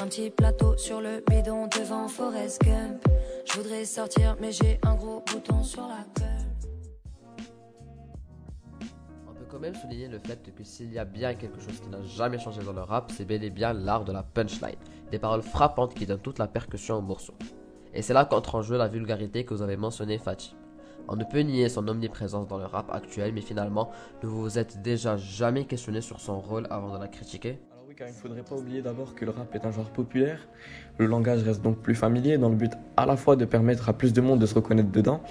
un 0.00 0.06
petit 0.06 0.30
plateau 0.30 0.74
sur 0.78 1.02
le 1.02 1.22
bidon 1.28 1.66
devant 1.66 2.08
Forest 2.08 2.62
Gump, 2.62 3.06
je 3.44 3.58
voudrais 3.58 3.84
sortir 3.84 4.36
mais 4.40 4.52
j'ai 4.52 4.78
un 4.82 4.94
gros 4.94 5.22
bouton 5.26 5.62
sur 5.62 5.82
la 5.82 6.04
gueule. 6.18 6.50
quand 9.50 9.58
même 9.58 9.74
souligner 9.74 10.08
le 10.08 10.18
fait 10.20 10.54
que 10.54 10.62
s'il 10.62 10.92
y 10.92 10.98
a 10.98 11.04
bien 11.04 11.34
quelque 11.34 11.60
chose 11.60 11.80
qui 11.80 11.88
n'a 11.88 12.02
jamais 12.02 12.38
changé 12.38 12.62
dans 12.62 12.72
le 12.72 12.82
rap, 12.82 13.10
c'est 13.16 13.24
bel 13.24 13.42
et 13.42 13.50
bien 13.50 13.72
l'art 13.72 14.04
de 14.04 14.12
la 14.12 14.22
punchline. 14.22 14.76
Des 15.10 15.18
paroles 15.18 15.42
frappantes 15.42 15.94
qui 15.94 16.06
donnent 16.06 16.20
toute 16.20 16.38
la 16.38 16.46
percussion 16.46 16.96
au 16.96 17.00
morceau. 17.00 17.34
Et 17.92 18.02
c'est 18.02 18.14
là 18.14 18.24
qu'entre 18.24 18.54
en 18.54 18.62
jeu 18.62 18.76
la 18.76 18.86
vulgarité 18.86 19.44
que 19.44 19.52
vous 19.52 19.62
avez 19.62 19.76
mentionné 19.76 20.18
Fatih. 20.18 20.54
On 21.08 21.16
ne 21.16 21.24
peut 21.24 21.40
nier 21.40 21.68
son 21.68 21.88
omniprésence 21.88 22.46
dans 22.46 22.58
le 22.58 22.66
rap 22.66 22.90
actuel, 22.92 23.32
mais 23.32 23.40
finalement, 23.40 23.90
ne 24.22 24.28
vous 24.28 24.58
êtes 24.58 24.80
déjà 24.82 25.16
jamais 25.16 25.64
questionné 25.64 26.00
sur 26.00 26.20
son 26.20 26.40
rôle 26.40 26.68
avant 26.70 26.94
de 26.94 26.98
la 26.98 27.08
critiquer 27.08 27.58
il 28.08 28.12
ne 28.12 28.18
faudrait 28.18 28.42
pas 28.42 28.54
oublier 28.54 28.80
d'abord 28.80 29.14
que 29.14 29.26
le 29.26 29.30
rap 29.30 29.54
est 29.54 29.66
un 29.66 29.72
genre 29.72 29.90
populaire. 29.90 30.48
Le 30.96 31.06
langage 31.06 31.42
reste 31.42 31.60
donc 31.60 31.78
plus 31.78 31.94
familier 31.94 32.38
dans 32.38 32.48
le 32.48 32.54
but 32.54 32.72
à 32.96 33.04
la 33.04 33.16
fois 33.16 33.36
de 33.36 33.44
permettre 33.44 33.90
à 33.90 33.92
plus 33.92 34.14
de 34.14 34.20
monde 34.22 34.38
de 34.38 34.46
se 34.46 34.54
reconnaître 34.54 34.90
dedans, 34.90 35.22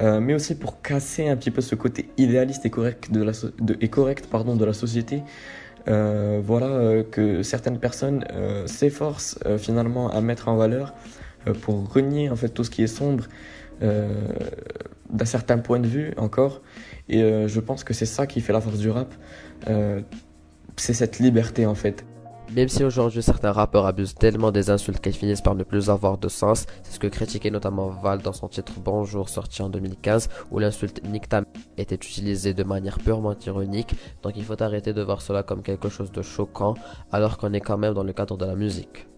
euh, 0.00 0.18
mais 0.20 0.32
aussi 0.32 0.54
pour 0.54 0.80
casser 0.80 1.28
un 1.28 1.36
petit 1.36 1.50
peu 1.50 1.60
ce 1.60 1.74
côté 1.74 2.08
idéaliste 2.16 2.64
et 2.64 2.70
correct 2.70 3.12
de 3.12 3.22
la, 3.22 4.72
société. 4.72 5.22
Euh, 5.88 6.40
voilà 6.42 6.66
euh, 6.66 7.02
que 7.04 7.42
certaines 7.42 7.78
personnes 7.78 8.24
s'efforcent 8.66 9.38
finalement 9.58 10.10
à 10.10 10.20
mettre 10.22 10.48
en 10.48 10.56
valeur 10.56 10.94
pour 11.60 11.92
renier 11.92 12.30
en 12.30 12.36
fait 12.36 12.48
tout 12.48 12.64
ce 12.64 12.70
qui 12.70 12.82
est 12.82 12.86
sombre 12.86 13.24
d'un 13.80 15.24
certain 15.26 15.58
point 15.58 15.80
de 15.80 15.86
vue 15.86 16.14
encore. 16.16 16.62
Et 17.08 17.20
je 17.46 17.60
pense 17.60 17.84
que 17.84 17.92
c'est 17.92 18.06
ça 18.06 18.26
qui 18.26 18.40
fait 18.40 18.54
la 18.54 18.60
force 18.62 18.78
du 18.78 18.88
rap. 18.88 19.14
C'est 20.76 20.94
cette 20.94 21.18
liberté 21.18 21.66
en 21.66 21.74
fait. 21.74 22.04
Même 22.54 22.68
si 22.68 22.84
aujourd'hui 22.84 23.22
certains 23.22 23.50
rappeurs 23.50 23.86
abusent 23.86 24.14
tellement 24.14 24.52
des 24.52 24.70
insultes 24.70 25.00
qu'elles 25.00 25.14
finissent 25.14 25.40
par 25.40 25.56
ne 25.56 25.64
plus 25.64 25.90
avoir 25.90 26.16
de 26.16 26.28
sens, 26.28 26.66
c'est 26.84 26.92
ce 26.94 27.00
que 27.00 27.08
critiquait 27.08 27.50
notamment 27.50 27.88
Val 27.88 28.22
dans 28.22 28.32
son 28.32 28.46
titre 28.46 28.72
Bonjour 28.84 29.28
sorti 29.28 29.62
en 29.62 29.68
2015 29.68 30.28
où 30.52 30.60
l'insulte 30.60 31.02
Nick 31.04 31.26
était 31.76 31.96
utilisée 31.96 32.54
de 32.54 32.62
manière 32.62 32.98
purement 32.98 33.34
ironique, 33.44 33.96
donc 34.22 34.34
il 34.36 34.44
faut 34.44 34.62
arrêter 34.62 34.92
de 34.92 35.02
voir 35.02 35.22
cela 35.22 35.42
comme 35.42 35.62
quelque 35.62 35.88
chose 35.88 36.12
de 36.12 36.22
choquant 36.22 36.74
alors 37.10 37.36
qu'on 37.36 37.52
est 37.52 37.60
quand 37.60 37.78
même 37.78 37.94
dans 37.94 38.04
le 38.04 38.12
cadre 38.12 38.36
de 38.36 38.44
la 38.44 38.54
musique. 38.54 39.08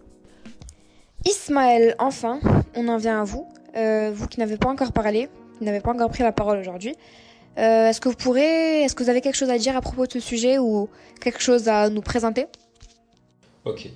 Ismaël, 1.25 1.95
enfin, 1.99 2.39
on 2.75 2.87
en 2.87 2.97
vient 2.97 3.21
à 3.21 3.23
vous, 3.25 3.47
euh, 3.75 4.11
vous 4.13 4.27
qui 4.27 4.39
n'avez 4.39 4.57
pas 4.57 4.69
encore 4.69 4.91
parlé, 4.91 5.29
qui 5.59 5.65
n'avez 5.65 5.81
pas 5.81 5.91
encore 5.91 6.09
pris 6.09 6.23
la 6.23 6.31
parole 6.31 6.57
aujourd'hui. 6.57 6.95
Euh, 7.57 7.89
est-ce 7.89 7.99
que 7.99 8.09
vous 8.09 8.15
pourrez, 8.15 8.83
est-ce 8.83 8.95
que 8.95 9.03
vous 9.03 9.09
avez 9.09 9.21
quelque 9.21 9.35
chose 9.35 9.49
à 9.49 9.57
dire 9.57 9.75
à 9.75 9.81
propos 9.81 10.05
de 10.05 10.11
ce 10.11 10.19
sujet 10.19 10.57
ou 10.57 10.89
quelque 11.19 11.41
chose 11.41 11.67
à 11.67 11.89
nous 11.89 12.01
présenter? 12.01 12.47
Ok, 13.65 13.89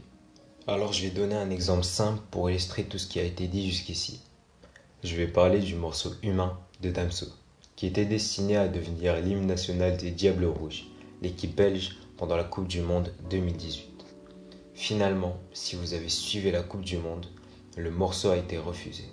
alors 0.68 0.92
je 0.92 1.04
vais 1.04 1.10
donner 1.10 1.36
un 1.36 1.50
exemple 1.50 1.84
simple 1.84 2.22
pour 2.32 2.50
illustrer 2.50 2.84
tout 2.84 2.98
ce 2.98 3.08
qui 3.08 3.20
a 3.20 3.24
été 3.24 3.48
dit 3.48 3.70
jusqu'ici. 3.70 4.22
Je 5.04 5.16
vais 5.16 5.28
parler 5.28 5.60
du 5.60 5.76
morceau 5.76 6.12
Humain 6.24 6.58
de 6.82 6.90
Damso, 6.90 7.28
qui 7.76 7.88
était 7.88 8.06
destiné 8.06 8.58
à 8.58 8.68
devenir 8.68 9.20
l'hymne 9.20 9.46
national 9.46 9.98
des 9.98 10.12
Diables 10.12 10.46
Rouges, 10.46 10.86
l'équipe 11.22 11.56
belge 11.56 11.98
pendant 12.18 12.36
la 12.36 12.44
Coupe 12.44 12.68
du 12.68 12.82
Monde 12.82 13.14
2018. 13.30 13.90
Finalement, 14.74 15.38
si 15.54 15.76
vous 15.76 15.94
avez 15.94 16.10
suivi 16.10 16.52
la 16.52 16.64
Coupe 16.64 16.84
du 16.84 16.98
Monde, 16.98 17.28
le 17.78 17.92
morceau 17.92 18.30
a 18.30 18.38
été 18.38 18.58
refusé. 18.58 19.04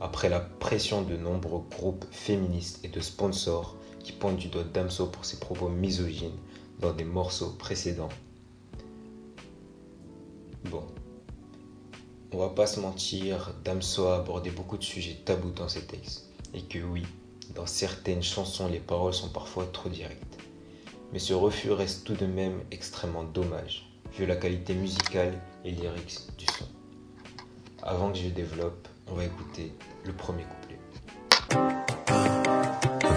Après 0.00 0.30
la 0.30 0.40
pression 0.40 1.02
de 1.02 1.16
nombreux 1.16 1.62
groupes 1.70 2.06
féministes 2.10 2.80
et 2.84 2.88
de 2.88 3.00
sponsors 3.00 3.76
qui 3.98 4.12
pointent 4.12 4.38
du 4.38 4.48
doigt 4.48 4.64
Damso 4.64 5.06
pour 5.06 5.26
ses 5.26 5.38
propos 5.38 5.68
misogynes 5.68 6.38
dans 6.80 6.92
des 6.92 7.04
morceaux 7.04 7.50
précédents 7.58 8.08
Bon, 10.64 10.86
on 12.32 12.38
va 12.38 12.48
pas 12.50 12.66
se 12.66 12.80
mentir, 12.80 13.54
Damso 13.64 14.06
a 14.06 14.16
abordé 14.16 14.50
beaucoup 14.50 14.78
de 14.78 14.84
sujets 14.84 15.18
tabous 15.24 15.50
dans 15.50 15.68
ses 15.68 15.86
textes. 15.86 16.30
Et 16.54 16.62
que 16.62 16.78
oui, 16.78 17.04
dans 17.54 17.66
certaines 17.66 18.22
chansons, 18.22 18.68
les 18.68 18.78
paroles 18.78 19.14
sont 19.14 19.30
parfois 19.30 19.66
trop 19.66 19.88
directes. 19.88 20.38
Mais 21.12 21.18
ce 21.18 21.32
refus 21.32 21.72
reste 21.72 22.04
tout 22.04 22.14
de 22.14 22.26
même 22.26 22.60
extrêmement 22.70 23.24
dommage, 23.24 23.90
vu 24.16 24.26
la 24.26 24.36
qualité 24.36 24.74
musicale 24.74 25.40
et 25.64 25.72
lyrique 25.72 26.18
du 26.38 26.46
son. 26.46 26.66
Avant 27.82 28.12
que 28.12 28.18
je 28.18 28.28
développe, 28.28 28.86
on 29.10 29.14
va 29.14 29.24
écouter 29.24 29.72
le 30.04 30.12
premier 30.12 30.44
couplet. 30.44 30.78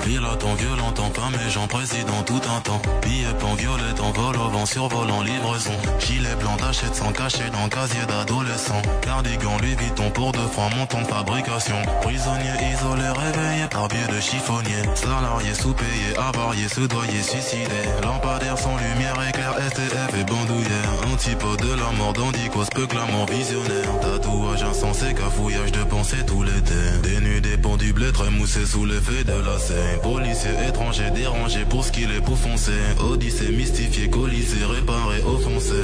Villa 0.06 0.36
ton 0.38 0.54
violent, 0.56 0.92
pas 0.92 1.30
mes 1.38 1.50
gens 1.50 1.68
président 1.68 2.24
tout 2.26 2.42
un 2.56 2.60
temps. 2.62 2.82
Billet 3.04 3.34
pan 3.40 3.54
violet 3.54 4.00
en 4.02 4.12
vol 4.12 4.36
au 4.36 4.50
vent 4.50 4.66
survolant 4.66 5.22
livraison. 5.22 5.72
Gilet 6.00 6.36
blanc 6.40 6.56
d'achète 6.58 6.96
sans 6.96 7.12
cacher 7.12 7.50
dans 7.52 7.70
casier 7.70 8.06
d'adolescent. 8.08 8.82
Cardigan 9.02 9.58
Louis 9.62 9.76
Vuitton 9.76 10.10
pour 10.12 10.32
deux 10.32 10.48
fois 10.48 10.70
mon 10.76 10.86
temps 10.86 11.02
de 11.02 11.08
fabrication. 11.08 11.76
Prisonnier 12.02 12.56
isolé 12.74 13.08
réveillé 13.10 13.68
par 13.70 13.88
biais 13.88 14.08
de 14.08 14.20
chiffonnier. 14.20 14.82
Salarié 14.96 15.54
sous-payé, 15.54 16.18
avarié, 16.18 16.68
soudoyé, 16.68 17.22
suicidé. 17.22 17.82
Lampadaire 18.04 18.58
sans 18.58 18.76
lumière, 18.78 19.16
éclair, 19.30 19.54
STF 19.70 20.20
et 20.20 20.24
bandoulière. 20.26 20.92
Antipode 21.14 21.62
de 21.62 21.76
la 21.76 21.92
mort 21.92 22.14
d'Andicos, 22.14 22.66
peu 22.74 22.88
clamant 22.88 23.26
visionnaire. 23.26 24.00
Tatouage 24.00 24.64
insensé, 24.64 25.14
cafouillage 25.14 25.72
de 25.72 25.84
pensée 25.84 26.26
tout 26.26 26.42
l'été. 26.42 26.74
Dénudé, 27.04 27.56
pendu, 27.56 27.94
blé, 27.94 28.12
très 28.12 28.32
moussé 28.32 28.66
sous 28.66 28.84
l'effet 28.84 29.24
de 29.24 29.34
la 29.34 29.60
scène. 29.60 30.02
Policier 30.02 30.50
étranger 30.68 31.12
dérangé 31.12 31.66
pour 31.66 31.84
ce 31.86 31.92
qu'il 31.92 32.10
est 32.10 32.22
pour 32.22 32.36
foncer. 32.36 32.72
Odyssée 33.00 33.52
mystifié, 33.52 34.10
colisé, 34.10 34.66
réparé, 34.66 35.22
offensé. 35.22 35.84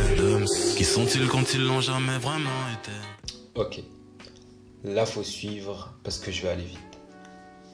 Qui 0.76 0.84
sont-ils 0.84 1.28
quand 1.28 1.54
ils 1.54 1.64
l'ont 1.64 1.82
jamais 1.82 2.18
vraiment 2.18 2.50
été? 2.74 2.92
Ok. 3.54 3.84
Là, 4.84 5.06
faut 5.06 5.24
suivre 5.24 5.94
parce 6.04 6.18
que 6.18 6.32
je 6.32 6.42
vais 6.42 6.50
aller 6.50 6.64
vite. 6.64 6.80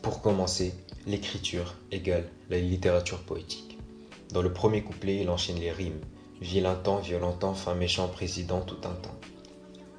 Pour 0.01 0.21
commencer, 0.21 0.73
l'écriture 1.07 1.75
égale 1.89 2.25
la 2.49 2.59
littérature 2.59 3.19
poétique. 3.19 3.77
Dans 4.33 4.41
le 4.41 4.51
premier 4.51 4.81
couplet, 4.81 5.19
il 5.21 5.29
enchaîne 5.29 5.59
les 5.59 5.71
rimes, 5.71 6.01
Vilain 6.41 6.75
temps, 6.75 6.97
violent 6.97 7.31
temps, 7.31 7.53
fin 7.53 7.75
méchant 7.75 8.09
président 8.09 8.59
tout 8.61 8.77
un 8.83 8.93
temps. 8.93 9.15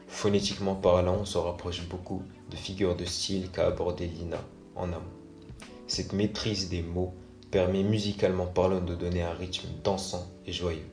Phonétiquement 0.07 0.75
parlant, 0.75 1.19
on 1.21 1.25
se 1.25 1.39
rapproche 1.39 1.89
beaucoup 1.89 2.23
de 2.51 2.57
figures 2.57 2.97
de 2.97 3.05
style 3.05 3.51
qu'a 3.51 3.67
abordé 3.67 4.07
Lina 4.07 4.41
en 4.75 4.93
amont. 4.93 5.03
Cette 5.87 6.13
maîtrise 6.13 6.69
des 6.69 6.83
mots 6.83 7.15
permet 7.51 7.83
musicalement 7.83 8.47
parlant 8.47 8.81
de 8.81 8.95
donner 8.95 9.23
un 9.23 9.33
rythme 9.33 9.69
dansant 9.83 10.27
et 10.47 10.53
joyeux, 10.53 10.91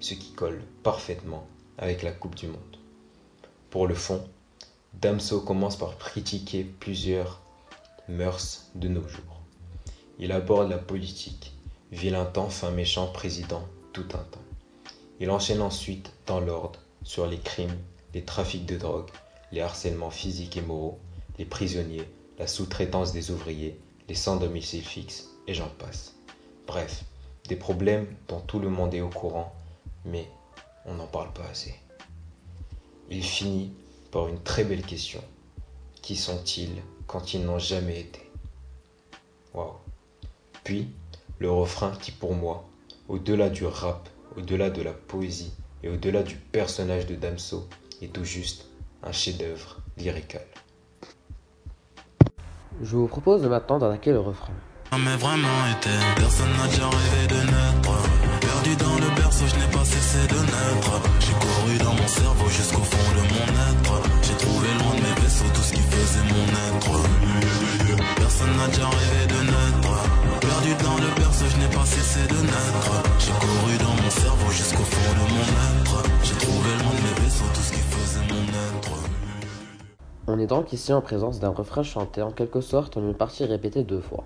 ce 0.00 0.14
qui 0.14 0.32
colle 0.32 0.62
parfaitement 0.82 1.46
avec 1.78 2.02
la 2.02 2.12
Coupe 2.12 2.34
du 2.34 2.46
Monde. 2.46 2.78
Pour 3.70 3.86
le 3.86 3.94
fond, 3.94 4.24
Damso 4.94 5.40
commence 5.40 5.76
par 5.76 5.98
critiquer 5.98 6.64
plusieurs 6.64 7.42
mœurs 8.08 8.70
de 8.74 8.88
nos 8.88 9.06
jours. 9.06 9.42
Il 10.18 10.32
aborde 10.32 10.70
la 10.70 10.78
politique, 10.78 11.54
vilain 11.92 12.24
temps, 12.24 12.48
fin 12.48 12.70
méchant, 12.70 13.08
président, 13.08 13.62
tout 13.92 14.06
un 14.14 14.24
temps. 14.24 14.45
Il 15.18 15.30
enchaîne 15.30 15.62
ensuite 15.62 16.12
dans 16.26 16.40
l'ordre 16.40 16.80
sur 17.02 17.26
les 17.26 17.38
crimes, 17.38 17.76
les 18.14 18.24
trafics 18.24 18.66
de 18.66 18.76
drogue, 18.76 19.10
les 19.52 19.60
harcèlements 19.60 20.10
physiques 20.10 20.56
et 20.56 20.62
moraux, 20.62 20.98
les 21.38 21.44
prisonniers, 21.44 22.08
la 22.38 22.46
sous-traitance 22.46 23.12
des 23.12 23.30
ouvriers, 23.30 23.80
les 24.08 24.14
sans 24.14 24.36
domicile 24.36 24.84
fixe, 24.84 25.28
et 25.46 25.54
j'en 25.54 25.68
passe. 25.68 26.14
Bref, 26.66 27.04
des 27.48 27.56
problèmes 27.56 28.06
dont 28.28 28.40
tout 28.40 28.58
le 28.58 28.68
monde 28.68 28.92
est 28.94 29.00
au 29.00 29.08
courant, 29.08 29.54
mais 30.04 30.28
on 30.84 30.94
n'en 30.94 31.06
parle 31.06 31.32
pas 31.32 31.46
assez. 31.50 31.74
Il 33.10 33.22
finit 33.22 33.72
par 34.10 34.28
une 34.28 34.42
très 34.42 34.64
belle 34.64 34.84
question. 34.84 35.22
Qui 36.02 36.16
sont-ils 36.16 36.82
quand 37.06 37.34
ils 37.34 37.44
n'ont 37.44 37.58
jamais 37.58 38.00
été? 38.00 38.30
Waouh. 39.54 39.74
Puis, 40.64 40.88
le 41.38 41.50
refrain 41.50 41.92
qui 41.96 42.12
pour 42.12 42.34
moi, 42.34 42.64
au-delà 43.08 43.48
du 43.48 43.64
rap, 43.64 44.08
au-delà 44.36 44.70
de 44.70 44.82
la 44.82 44.92
poésie 44.92 45.52
et 45.82 45.88
au-delà 45.88 46.22
du 46.22 46.36
personnage 46.36 47.06
de 47.06 47.14
Damso, 47.14 47.68
est 48.02 48.12
tout 48.12 48.24
juste 48.24 48.66
un 49.02 49.12
chef-d'œuvre 49.12 49.78
lyrical. 49.96 50.46
Je 52.82 52.96
vous 52.96 53.06
propose 53.06 53.42
de 53.42 53.48
maintenant 53.48 53.78
d'attaquer 53.78 54.12
le 54.12 54.20
refrain. 54.20 54.52
Mais 54.92 55.16
vraiment 55.16 55.66
été, 55.78 55.90
personne 56.16 56.50
n'a 56.56 56.66
déjà 56.68 56.88
rêvé 56.88 57.26
de 57.28 57.34
naître. 57.34 57.96
Perdu 58.40 58.76
dans 58.76 58.94
le 58.96 59.14
berceau, 59.16 59.44
je 59.46 59.56
n'ai 59.56 59.70
pas 59.72 59.84
cessé 59.84 60.26
de 60.28 60.40
naître. 60.40 61.00
J'ai 61.20 61.32
couru 61.32 61.78
dans 61.78 61.94
mon 61.94 62.08
cerveau 62.08 62.48
jusqu'au 62.48 62.82
fond 62.82 63.12
de 63.16 63.22
mon 63.32 63.46
être. 63.68 64.02
J'ai 64.22 64.36
trouvé 64.36 64.68
loin 64.78 64.94
de 64.94 65.00
mes 65.00 65.20
vaisseaux 65.20 65.50
tout 65.54 65.62
ce 65.62 65.72
qui 65.72 65.80
faisait 65.80 66.24
mon 66.32 66.46
être. 66.68 67.02
Personne 68.16 68.56
n'a 68.56 68.68
déjà 68.68 68.88
rêvé 68.88 69.26
de 69.26 69.42
naître. 69.44 70.25
On 80.26 80.38
est 80.38 80.46
donc 80.46 80.72
ici 80.72 80.94
en 80.94 81.02
présence 81.02 81.40
d'un 81.40 81.50
refrain 81.50 81.82
chanté 81.82 82.22
en 82.22 82.30
quelque 82.30 82.62
sorte 82.62 82.96
en 82.96 83.02
une 83.02 83.14
partie 83.14 83.44
répétée 83.44 83.84
deux 83.84 84.00
fois. 84.00 84.24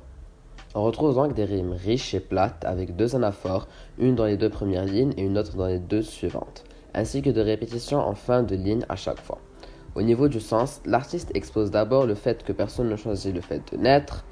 On 0.77 0.85
retrouve 0.85 1.17
donc 1.17 1.35
des 1.35 1.45
rimes 1.45 1.73
riches 1.73 2.15
et 2.15 2.21
plates 2.21 2.65
avec 2.65 2.95
deux 2.95 3.17
anaphores, 3.17 3.67
une 3.99 4.15
dans 4.15 4.27
les 4.27 4.37
deux 4.37 4.51
premières 4.51 4.85
lignes 4.85 5.15
et 5.17 5.23
une 5.23 5.37
autre 5.37 5.57
dans 5.57 5.67
les 5.67 5.81
deux 5.81 6.03
suivantes, 6.03 6.63
ainsi 6.95 7.23
que 7.23 7.31
de 7.31 7.41
répétitions 7.41 7.99
en 7.99 8.15
fin 8.15 8.45
de 8.45 8.55
ligne 8.55 8.85
à 8.89 8.95
chaque 8.95 9.21
fois. 9.21 9.39
Au 9.97 10.03
niveau 10.03 10.29
du 10.29 10.39
sens, 10.39 10.81
l'artiste 10.85 11.33
expose 11.35 11.73
d'abord 11.73 12.07
le 12.07 12.15
fait 12.15 12.45
que 12.45 12.53
personne 12.53 12.89
ne 12.89 12.95
choisit 12.95 13.35
le 13.35 13.41
fait 13.41 13.73
de 13.73 13.79
naître, 13.79 14.25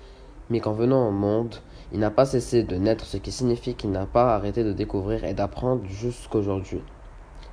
mais 0.49 0.61
qu'en 0.61 0.73
venant 0.73 1.09
au 1.09 1.13
monde, 1.13 1.57
il 1.93 2.01
n'a 2.01 2.11
pas 2.11 2.27
cessé 2.27 2.63
de 2.63 2.77
naître, 2.77 3.07
ce 3.07 3.17
qui 3.17 3.33
signifie 3.33 3.75
qu'il 3.75 3.91
n'a 3.91 4.05
pas 4.05 4.35
arrêté 4.35 4.63
de 4.63 4.73
découvrir 4.73 5.25
et 5.25 5.33
d'apprendre 5.33 5.83
jusqu'aujourd'hui. 5.87 6.83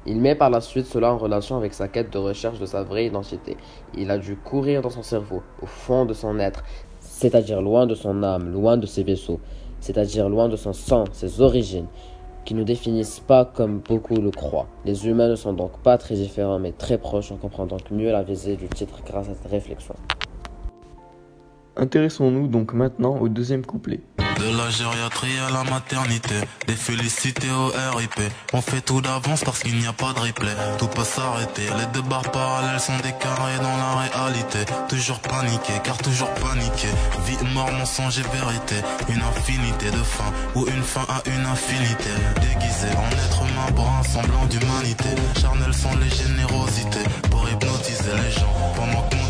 Il 0.05 0.19
met 0.19 0.35
par 0.35 0.49
la 0.49 0.61
suite 0.61 0.85
cela 0.85 1.11
en 1.13 1.17
relation 1.17 1.57
avec 1.57 1.73
sa 1.73 1.87
quête 1.87 2.11
de 2.11 2.17
recherche 2.17 2.59
de 2.59 2.65
sa 2.65 2.83
vraie 2.83 3.07
identité. 3.07 3.57
Il 3.97 4.11
a 4.11 4.17
dû 4.17 4.35
courir 4.35 4.81
dans 4.81 4.89
son 4.89 5.03
cerveau, 5.03 5.41
au 5.61 5.65
fond 5.65 6.05
de 6.05 6.13
son 6.13 6.37
être, 6.37 6.63
c'est-à-dire 6.99 7.61
loin 7.61 7.87
de 7.87 7.95
son 7.95 8.21
âme, 8.23 8.51
loin 8.51 8.77
de 8.77 8.85
ses 8.85 9.03
vaisseaux, 9.03 9.39
c'est-à-dire 9.79 10.29
loin 10.29 10.49
de 10.49 10.57
son 10.57 10.73
sang, 10.73 11.05
ses 11.11 11.41
origines, 11.41 11.87
qui 12.43 12.53
ne 12.53 12.63
définissent 12.63 13.21
pas 13.21 13.45
comme 13.45 13.79
beaucoup 13.79 14.15
le 14.15 14.31
croient. 14.31 14.67
Les 14.83 15.07
humains 15.07 15.29
ne 15.29 15.35
sont 15.35 15.53
donc 15.53 15.79
pas 15.79 15.97
très 15.97 16.15
différents 16.15 16.59
mais 16.59 16.73
très 16.73 16.97
proches, 16.97 17.31
on 17.31 17.37
comprend 17.37 17.65
donc 17.65 17.89
mieux 17.89 18.11
la 18.11 18.21
visée 18.21 18.57
du 18.57 18.67
titre 18.67 18.99
grâce 19.05 19.29
à 19.29 19.33
cette 19.33 19.49
réflexion. 19.49 19.95
Intéressons-nous 21.77 22.47
donc 22.47 22.73
maintenant 22.73 23.17
au 23.19 23.27
deuxième 23.27 23.65
couplet. 23.65 23.99
De 24.17 24.57
la 24.57 24.69
gériatrie 24.69 25.39
à 25.47 25.51
la 25.51 25.63
maternité, 25.69 26.35
des 26.67 26.75
félicités 26.75 27.49
au 27.51 27.67
RIP. 27.97 28.19
On 28.53 28.61
fait 28.61 28.81
tout 28.81 29.01
d'avance 29.01 29.43
parce 29.43 29.59
qu'il 29.63 29.77
n'y 29.77 29.87
a 29.87 29.93
pas 29.93 30.13
de 30.13 30.19
replay. 30.19 30.55
Tout 30.77 30.87
peut 30.87 31.03
s'arrêter, 31.03 31.63
les 31.63 31.85
deux 31.93 32.01
barres 32.07 32.29
parallèles 32.31 32.79
sont 32.79 32.97
décalées 32.97 33.59
dans 33.61 33.77
la 33.77 33.95
réalité. 34.03 34.59
Toujours 34.89 35.19
paniqué, 35.19 35.73
car 35.83 35.97
toujours 35.97 36.29
paniqué. 36.35 36.89
Vie, 37.25 37.37
mort, 37.53 37.71
mensonge 37.71 38.19
et 38.19 38.37
vérité. 38.37 38.75
Une 39.09 39.21
infinité 39.21 39.89
de 39.91 40.03
fins, 40.03 40.31
ou 40.55 40.65
une 40.67 40.83
fin 40.83 41.05
à 41.09 41.21
une 41.27 41.45
infinité. 41.45 42.11
Déguisé 42.41 42.87
en 42.95 43.11
être 43.25 43.41
humain 43.41 43.71
pour 43.75 43.89
un 43.89 44.03
semblant 44.03 44.45
d'humanité. 44.45 45.09
Charnel 45.39 45.73
sont 45.73 45.95
les 45.97 46.09
générosités, 46.09 47.07
pour 47.31 47.49
hypnotiser 47.49 48.11
les 48.23 48.31
gens. 48.31 48.53
Pendant 48.75 49.07
que 49.09 49.24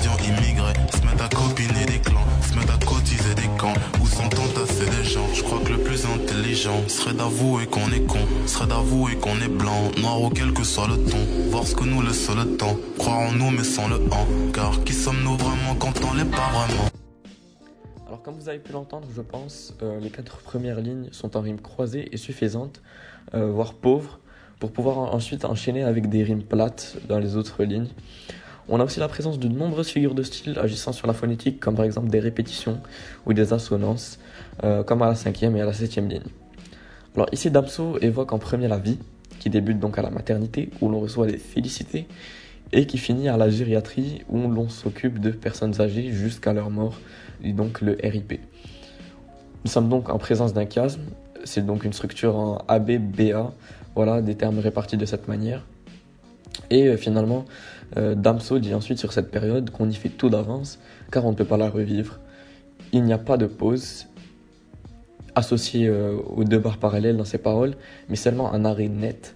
Je 5.36 5.44
crois 5.44 5.60
que 5.60 5.74
le 5.74 5.80
plus 5.80 6.06
intelligent 6.06 6.88
serait 6.88 7.14
d'avouer 7.14 7.66
qu'on 7.68 7.92
est 7.92 8.06
con, 8.08 8.20
serait 8.48 8.68
d'avouer 8.68 9.16
qu'on 9.18 9.36
est 9.42 9.50
blanc, 9.50 9.92
noir 10.02 10.22
ou 10.22 10.30
quel 10.30 10.54
que 10.54 10.64
soit 10.64 10.88
le 10.88 10.96
ton. 11.10 11.18
Voir 11.50 11.68
ce 11.68 11.76
que 11.76 11.84
nous 11.84 12.02
laisse 12.02 12.30
le 12.34 12.56
temps, 12.56 12.78
croire 12.98 13.20
en 13.20 13.32
nous 13.34 13.52
mais 13.52 13.64
sans 13.66 13.88
le 13.90 13.98
en. 13.98 14.52
Car 14.54 14.82
qui 14.86 14.94
sommes-nous 14.94 15.36
vraiment 15.36 15.76
quand 15.78 15.94
on 16.10 16.14
l'est 16.14 16.24
pas 16.24 16.50
vraiment? 16.54 16.90
Alors 18.08 18.22
comme 18.22 18.36
vous 18.36 18.48
avez 18.48 18.60
pu 18.60 18.72
l'entendre, 18.72 19.08
je 19.14 19.22
pense, 19.22 19.74
euh, 19.84 20.00
les 20.00 20.10
quatre 20.10 20.38
premières 20.38 20.80
lignes 20.80 21.10
sont 21.12 21.36
en 21.36 21.42
rimes 21.42 21.60
croisées 21.60 22.08
et 22.14 22.18
suffisantes, 22.18 22.82
euh, 23.34 23.52
voire 23.52 23.74
pauvres, 23.74 24.20
pour 24.60 24.72
pouvoir 24.72 24.98
en- 25.00 25.14
ensuite 25.14 25.44
enchaîner 25.44 25.84
avec 25.84 26.08
des 26.10 26.24
rimes 26.24 26.44
plates 26.44 26.96
dans 27.10 27.20
les 27.20 27.36
autres 27.36 27.64
lignes. 27.64 27.90
On 28.70 28.80
a 28.80 28.84
aussi 28.86 29.00
la 29.00 29.08
présence 29.10 29.38
de 29.38 29.48
nombreuses 29.48 29.90
figures 29.90 30.16
de 30.16 30.24
style 30.24 30.58
agissant 30.58 30.92
sur 30.94 31.06
la 31.08 31.14
phonétique, 31.14 31.60
comme 31.60 31.76
par 31.76 31.86
exemple 31.86 32.10
des 32.10 32.20
répétitions 32.20 32.80
ou 33.28 33.34
des 33.34 33.54
assonances, 33.54 34.18
euh, 34.64 34.84
comme 34.84 35.02
à 35.02 35.08
la 35.08 35.16
cinquième 35.16 35.56
et 35.58 35.62
à 35.62 35.66
la 35.66 35.74
septième 35.74 36.08
ligne. 36.08 36.24
Alors 37.16 37.28
ici, 37.32 37.50
Damso 37.52 37.98
évoque 38.00 38.34
en 38.34 38.40
premier 38.40 38.68
la 38.68 38.78
vie, 38.78 39.00
qui 39.40 39.50
débute 39.50 39.80
donc 39.80 39.98
à 39.98 40.02
la 40.02 40.10
maternité, 40.10 40.70
où 40.82 40.90
l'on 40.90 41.00
reçoit 41.00 41.28
des 41.28 41.38
félicités, 41.38 42.08
et 42.72 42.88
qui 42.88 42.98
finit 42.98 43.30
à 43.30 43.38
la 43.38 43.50
gériatrie, 43.50 44.24
où 44.30 44.50
l'on 44.50 44.70
s'occupe 44.70 45.20
de 45.20 45.32
personnes 45.32 45.80
âgées 45.82 46.12
jusqu'à 46.12 46.54
leur 46.54 46.70
mort, 46.70 47.00
et 47.44 47.54
donc 47.54 47.82
le 47.82 47.98
RIP. 48.04 48.40
Nous 49.64 49.72
sommes 49.72 49.90
donc 49.90 50.10
en 50.10 50.18
présence 50.18 50.54
d'un 50.54 50.66
chiasme, 50.70 51.02
c'est 51.44 51.66
donc 51.66 51.84
une 51.86 51.94
structure 51.94 52.36
en 52.36 52.58
AB, 52.68 52.98
BA, 52.98 53.54
voilà, 53.96 54.22
des 54.22 54.36
termes 54.36 54.60
répartis 54.60 54.98
de 54.98 55.06
cette 55.06 55.28
manière. 55.28 55.66
Et 56.70 56.88
euh, 56.88 56.98
finalement, 56.98 57.46
euh, 57.98 58.16
Damso 58.16 58.60
dit 58.60 58.74
ensuite 58.74 59.00
sur 59.00 59.14
cette 59.14 59.32
période 59.32 59.70
qu'on 59.70 59.90
y 59.90 59.96
fait 59.96 60.10
tout 60.10 60.30
d'avance, 60.30 60.80
car 61.12 61.26
on 61.26 61.32
ne 61.32 61.36
peut 61.36 61.46
pas 61.46 61.58
la 61.58 61.70
revivre. 61.70 62.20
Il 62.92 63.04
n'y 63.04 63.14
a 63.14 63.18
pas 63.18 63.38
de 63.38 63.46
pause 63.46 64.08
associée 65.36 65.88
euh, 65.88 66.18
aux 66.36 66.44
deux 66.44 66.60
barres 66.60 66.78
parallèles 66.78 67.18
dans 67.18 67.26
ses 67.26 67.38
paroles, 67.38 67.76
mais 68.10 68.16
seulement 68.16 68.54
un 68.54 68.66
arrêt 68.66 68.88
net, 68.88 69.36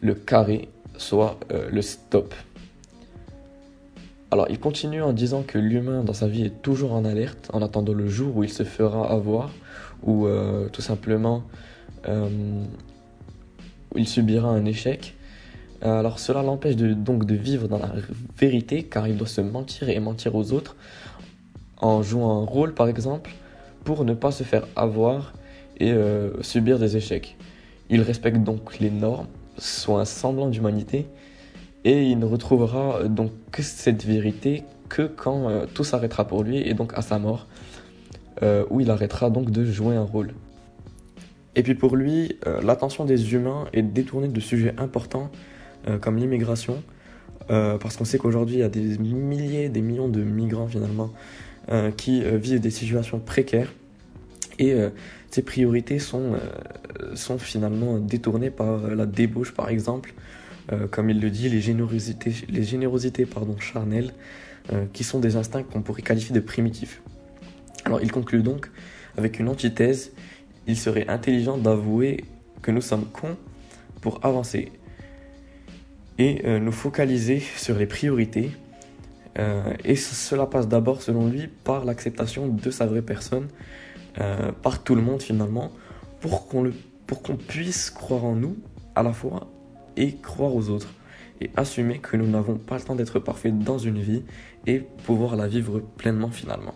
le 0.00 0.14
carré, 0.14 0.68
soit 0.96 1.38
euh, 1.50 1.68
le 1.70 1.82
stop. 1.82 2.34
Alors 4.30 4.46
il 4.50 4.60
continue 4.60 5.02
en 5.02 5.14
disant 5.14 5.42
que 5.42 5.58
l'humain 5.58 6.04
dans 6.04 6.12
sa 6.12 6.28
vie 6.28 6.44
est 6.44 6.62
toujours 6.62 6.92
en 6.92 7.04
alerte, 7.04 7.48
en 7.52 7.62
attendant 7.62 7.94
le 7.94 8.08
jour 8.08 8.36
où 8.36 8.44
il 8.44 8.50
se 8.50 8.62
fera 8.62 9.10
avoir, 9.10 9.50
ou 10.02 10.26
euh, 10.26 10.68
tout 10.68 10.82
simplement 10.82 11.42
il 13.96 14.08
subira 14.08 14.48
un 14.48 14.64
échec. 14.64 15.14
Alors 15.82 16.18
cela 16.18 16.42
l'empêche 16.42 16.76
donc 16.76 17.26
de 17.26 17.34
vivre 17.34 17.68
dans 17.68 17.78
la 17.78 17.92
vérité 18.38 18.84
car 18.84 19.08
il 19.08 19.16
doit 19.16 19.26
se 19.26 19.40
mentir 19.40 19.88
et 19.88 20.00
mentir 20.00 20.34
aux 20.34 20.52
autres 20.52 20.76
en 21.76 22.02
jouant 22.02 22.42
un 22.42 22.44
rôle 22.46 22.72
par 22.72 22.88
exemple 22.88 23.30
pour 23.84 24.04
ne 24.04 24.14
pas 24.14 24.30
se 24.30 24.42
faire 24.42 24.66
avoir 24.74 25.32
et 25.80 25.92
euh, 25.92 26.42
subir 26.42 26.78
des 26.78 26.96
échecs. 26.96 27.36
Il 27.90 28.02
respecte 28.02 28.38
donc 28.38 28.78
les 28.78 28.90
normes, 28.90 29.26
soit 29.58 30.00
un 30.00 30.04
semblant 30.04 30.48
d'humanité 30.48 31.06
et 31.84 32.02
il 32.02 32.18
ne 32.18 32.26
retrouvera 32.26 33.00
euh, 33.00 33.08
donc 33.08 33.32
que 33.52 33.62
cette 33.62 34.04
vérité 34.04 34.64
que 34.88 35.02
quand 35.02 35.48
euh, 35.48 35.66
tout 35.72 35.84
s'arrêtera 35.84 36.26
pour 36.26 36.42
lui 36.42 36.58
et 36.58 36.74
donc 36.74 36.92
à 36.94 37.02
sa 37.02 37.18
mort 37.18 37.46
où 38.70 38.80
il 38.80 38.88
arrêtera 38.88 39.30
donc 39.30 39.50
de 39.50 39.64
jouer 39.64 39.96
un 39.96 40.04
rôle. 40.04 40.32
Et 41.56 41.64
puis 41.64 41.74
pour 41.74 41.96
lui, 41.96 42.38
l'attention 42.62 43.04
des 43.04 43.34
humains 43.34 43.64
est 43.72 43.82
détournée 43.82 44.28
de 44.28 44.38
sujets 44.38 44.74
importants 44.78 45.32
comme 46.00 46.18
l'immigration, 46.18 46.80
parce 47.48 47.96
qu'on 47.96 48.04
sait 48.04 48.16
qu'aujourd'hui 48.16 48.58
il 48.58 48.60
y 48.60 48.62
a 48.62 48.68
des 48.68 48.96
milliers, 48.96 49.68
des 49.70 49.80
millions 49.80 50.06
de 50.06 50.22
migrants 50.22 50.68
finalement 50.68 51.10
qui 51.96 52.22
vivent 52.22 52.60
des 52.60 52.70
situations 52.70 53.18
précaires. 53.18 53.72
Et 54.60 54.72
ces 55.30 55.42
priorités 55.42 55.98
sont, 55.98 56.34
euh, 56.34 57.14
sont 57.14 57.38
finalement 57.38 57.98
détournées 57.98 58.50
par 58.50 58.88
la 58.88 59.06
débauche 59.06 59.52
par 59.52 59.68
exemple, 59.68 60.14
euh, 60.72 60.86
comme 60.86 61.10
il 61.10 61.20
le 61.20 61.30
dit, 61.30 61.48
les 61.48 61.60
générosités, 61.60 62.32
les 62.48 62.62
générosités 62.62 63.26
pardon, 63.26 63.58
charnelles, 63.58 64.12
euh, 64.72 64.84
qui 64.92 65.04
sont 65.04 65.18
des 65.18 65.36
instincts 65.36 65.62
qu'on 65.62 65.82
pourrait 65.82 66.02
qualifier 66.02 66.34
de 66.34 66.40
primitifs. 66.40 67.02
Alors 67.84 68.00
il 68.02 68.10
conclut 68.10 68.42
donc 68.42 68.70
avec 69.16 69.38
une 69.38 69.48
antithèse, 69.48 70.12
il 70.66 70.76
serait 70.76 71.08
intelligent 71.08 71.58
d'avouer 71.58 72.24
que 72.62 72.70
nous 72.70 72.82
sommes 72.82 73.06
cons 73.06 73.36
pour 74.00 74.24
avancer 74.24 74.72
et 76.18 76.58
nous 76.58 76.72
focaliser 76.72 77.40
sur 77.56 77.78
les 77.78 77.86
priorités 77.86 78.50
et 79.84 79.94
cela 79.94 80.46
passe 80.46 80.66
d'abord, 80.66 81.00
selon 81.00 81.28
lui, 81.28 81.46
par 81.46 81.84
l'acceptation 81.84 82.48
de 82.48 82.70
sa 82.70 82.86
vraie 82.86 83.02
personne, 83.02 83.48
euh, 84.20 84.52
par 84.52 84.82
tout 84.82 84.94
le 84.94 85.02
monde 85.02 85.22
finalement, 85.22 85.70
pour 86.20 86.48
qu'on 86.48 86.72
pour 87.06 87.22
qu'on 87.22 87.36
puisse 87.36 87.90
croire 87.90 88.24
en 88.24 88.34
nous 88.34 88.56
à 88.94 89.02
la 89.02 89.12
fois 89.12 89.48
et 89.96 90.16
croire 90.16 90.54
aux 90.54 90.68
autres. 90.68 90.88
Et 91.40 91.50
assumer 91.56 91.98
que 91.98 92.16
nous 92.16 92.26
n'avons 92.26 92.56
pas 92.56 92.76
le 92.76 92.82
temps 92.82 92.96
d'être 92.96 93.20
parfaits 93.20 93.56
dans 93.56 93.78
une 93.78 94.00
vie 94.00 94.24
et 94.66 94.80
pouvoir 94.80 95.36
la 95.36 95.46
vivre 95.46 95.80
pleinement 95.96 96.30
finalement. 96.30 96.74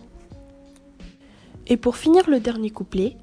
Et 1.67 1.77
pour 1.77 1.97
finir 1.97 2.29
le 2.29 2.39
dernier 2.39 2.69
couplet, 2.69 3.15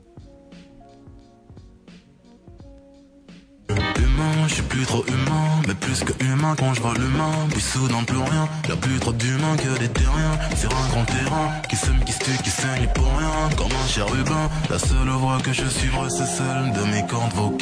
suis 4.61 4.69
plus 4.69 4.87
trop 4.87 5.05
humain, 5.07 5.63
mais 5.67 5.75
plus 5.75 6.05
que 6.05 6.13
humain 6.25 6.55
quand 6.59 6.75
je 6.75 6.81
vois 6.81 6.95
l'humain. 6.95 7.33
Puis 7.51 7.61
soudain 7.61 8.03
plus 8.05 8.19
rien, 8.19 8.49
y 8.69 8.73
a 8.73 8.77
plus 8.77 8.99
trop 8.99 9.13
d'humains 9.13 9.57
que 9.57 9.79
des 9.79 9.89
terriens. 9.89 10.37
Sur 10.57 10.71
un 10.71 10.89
grand 10.89 11.05
terrain, 11.05 11.49
qui 11.69 11.77
sème, 11.77 12.03
qui 12.05 12.13
se 12.13 12.19
tue, 12.19 12.43
qui 12.43 12.51
saigne 12.51 12.89
pour 12.95 13.07
rien. 13.19 13.57
Comme 13.57 13.73
un 13.73 13.89
chérubin, 13.89 14.49
la 14.69 14.79
seule 14.79 15.09
voix 15.09 15.39
que 15.43 15.53
je 15.53 15.67
suivrai 15.67 16.11
c'est 16.11 16.27
celle 16.27 16.73
de 16.73 16.83
mes 16.91 17.07
cordes 17.07 17.33
vocales. 17.35 17.60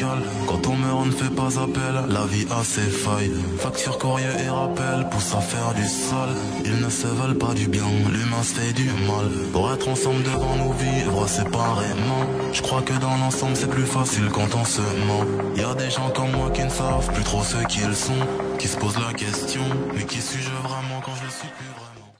Ne 1.08 1.12
fait 1.14 1.34
pas 1.34 1.58
appel, 1.58 1.94
la 2.10 2.26
vie 2.26 2.46
a 2.50 2.62
ses 2.62 2.82
failles. 2.82 3.32
Facture, 3.56 3.96
courrier 3.96 4.26
et 4.44 4.50
rappel 4.50 5.08
pousse 5.10 5.34
à 5.34 5.40
faire 5.40 5.72
du 5.72 5.86
sale. 5.86 6.36
Ils 6.66 6.78
ne 6.84 6.90
se 6.90 7.06
veulent 7.06 7.38
pas 7.38 7.54
du 7.54 7.66
bien, 7.66 7.86
l'humain 8.12 8.42
se 8.42 8.52
fait 8.56 8.74
du 8.74 8.84
mal. 8.84 9.30
Pour 9.50 9.72
être 9.72 9.88
ensemble 9.88 10.22
devant 10.22 10.54
nous 10.56 10.74
vivre 10.74 11.26
séparément. 11.26 12.26
Je 12.52 12.60
crois 12.60 12.82
que 12.82 12.92
dans 13.00 13.16
l'ensemble 13.16 13.56
c'est 13.56 13.70
plus 13.70 13.86
facile 13.86 14.28
quand 14.30 14.54
on 14.54 14.66
se 14.66 14.82
ment. 14.82 15.24
Y 15.56 15.62
a 15.62 15.74
des 15.74 15.88
gens 15.90 16.10
comme 16.10 16.30
moi 16.32 16.50
qui 16.50 16.62
ne 16.62 16.68
savent 16.68 17.10
plus 17.14 17.24
trop 17.24 17.42
ce 17.42 17.56
qu'ils 17.66 17.96
sont, 17.96 18.26
qui 18.58 18.68
se 18.68 18.76
posent 18.76 19.00
la 19.00 19.14
question, 19.14 19.62
mais 19.94 20.04
qui 20.04 20.20
suis-je 20.20 20.50
vraiment 20.50 21.00
quand 21.02 21.14
je 21.24 21.30
suis 21.30 21.48
plus 21.48 21.72
vraiment? 21.74 22.12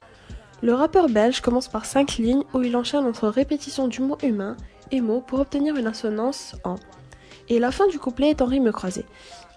Le 0.63 0.73
rappeur 0.73 1.11
belge 1.11 1.43
commence 1.43 1.69
par 1.69 1.85
cinq 1.85 2.17
lignes 2.17 2.45
où 2.55 2.63
il 2.63 2.75
enchaîne 2.75 3.05
entre 3.05 3.29
répétition 3.29 3.87
du 3.87 4.01
mot 4.01 4.17
humain 4.23 4.57
et 4.91 5.03
mot 5.03 5.21
pour 5.21 5.41
obtenir 5.41 5.77
une 5.77 5.89
assonance 5.89 6.57
en. 6.65 6.77
Et 7.49 7.59
la 7.59 7.71
fin 7.71 7.87
du 7.89 7.99
couplet 7.99 8.31
est 8.31 8.43
en 8.43 8.47
rime 8.47 8.71
croisée. 8.73 9.07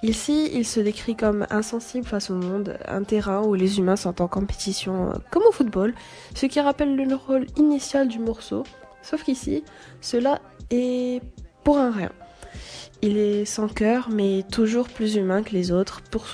Ici, 0.04 0.50
il 0.54 0.66
se 0.66 0.80
décrit 0.80 1.16
comme 1.16 1.46
insensible 1.52 2.08
face 2.08 2.32
au 2.32 2.36
monde, 2.36 2.78
un 2.88 3.04
terrain 3.04 3.44
où 3.44 3.54
les 3.54 3.78
humains 3.78 3.96
sont 3.96 4.22
en 4.22 4.28
compétition 4.28 5.14
comme 5.30 5.44
au 5.48 5.52
football, 5.52 5.94
ce 6.34 6.48
qui 6.48 6.60
rappelle 6.60 6.96
le 6.96 7.16
rôle 7.16 7.46
initial 7.56 8.08
du 8.08 8.18
morceau, 8.18 8.64
sauf 9.04 9.24
qu'ici, 9.24 9.64
cela 10.00 10.42
est 10.72 11.22
pour 11.64 11.78
un 11.78 11.92
rien. 11.92 12.12
Il 13.04 13.18
est 13.18 13.46
sans 13.46 13.68
cœur, 13.68 14.10
mais 14.12 14.44
toujours 14.52 14.88
plus 14.88 15.16
humain 15.16 15.44
que 15.44 15.52
les 15.52 15.72
autres 15.72 16.02
pour, 16.02 16.26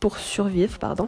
pour 0.00 0.18
survivre. 0.18 0.78
Pardon. 0.78 1.06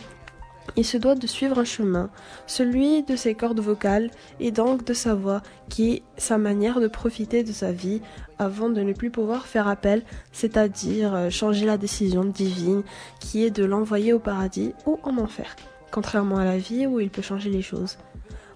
Il 0.76 0.84
se 0.84 0.96
doit 0.96 1.14
de 1.14 1.26
suivre 1.26 1.58
un 1.58 1.64
chemin, 1.64 2.10
celui 2.46 3.02
de 3.02 3.16
ses 3.16 3.34
cordes 3.34 3.60
vocales 3.60 4.10
et 4.38 4.50
donc 4.50 4.84
de 4.84 4.94
sa 4.94 5.14
voix, 5.14 5.42
qui 5.68 5.92
est 5.92 6.02
sa 6.16 6.38
manière 6.38 6.80
de 6.80 6.88
profiter 6.88 7.42
de 7.42 7.52
sa 7.52 7.72
vie 7.72 8.00
avant 8.38 8.68
de 8.68 8.80
ne 8.80 8.92
plus 8.92 9.10
pouvoir 9.10 9.46
faire 9.46 9.68
appel, 9.68 10.02
c'est-à-dire 10.32 11.14
euh, 11.14 11.30
changer 11.30 11.66
la 11.66 11.76
décision 11.76 12.24
divine 12.24 12.82
qui 13.20 13.44
est 13.44 13.50
de 13.50 13.64
l'envoyer 13.64 14.12
au 14.12 14.18
paradis 14.18 14.72
ou 14.86 14.98
en 15.02 15.18
enfer, 15.18 15.56
contrairement 15.90 16.38
à 16.38 16.44
la 16.44 16.58
vie 16.58 16.86
où 16.86 17.00
il 17.00 17.10
peut 17.10 17.22
changer 17.22 17.50
les 17.50 17.62
choses. 17.62 17.98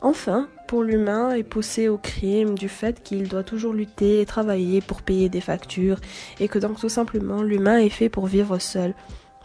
Enfin, 0.00 0.48
pour 0.68 0.82
l'humain 0.82 1.30
est 1.32 1.44
poussé 1.44 1.88
au 1.88 1.96
crime 1.96 2.58
du 2.58 2.68
fait 2.68 3.02
qu'il 3.02 3.26
doit 3.26 3.42
toujours 3.42 3.72
lutter 3.72 4.20
et 4.20 4.26
travailler 4.26 4.82
pour 4.82 5.00
payer 5.00 5.30
des 5.30 5.40
factures 5.40 5.98
et 6.40 6.48
que 6.48 6.58
donc 6.58 6.78
tout 6.78 6.90
simplement 6.90 7.42
l'humain 7.42 7.78
est 7.78 7.88
fait 7.88 8.10
pour 8.10 8.26
vivre 8.26 8.58
seul, 8.58 8.94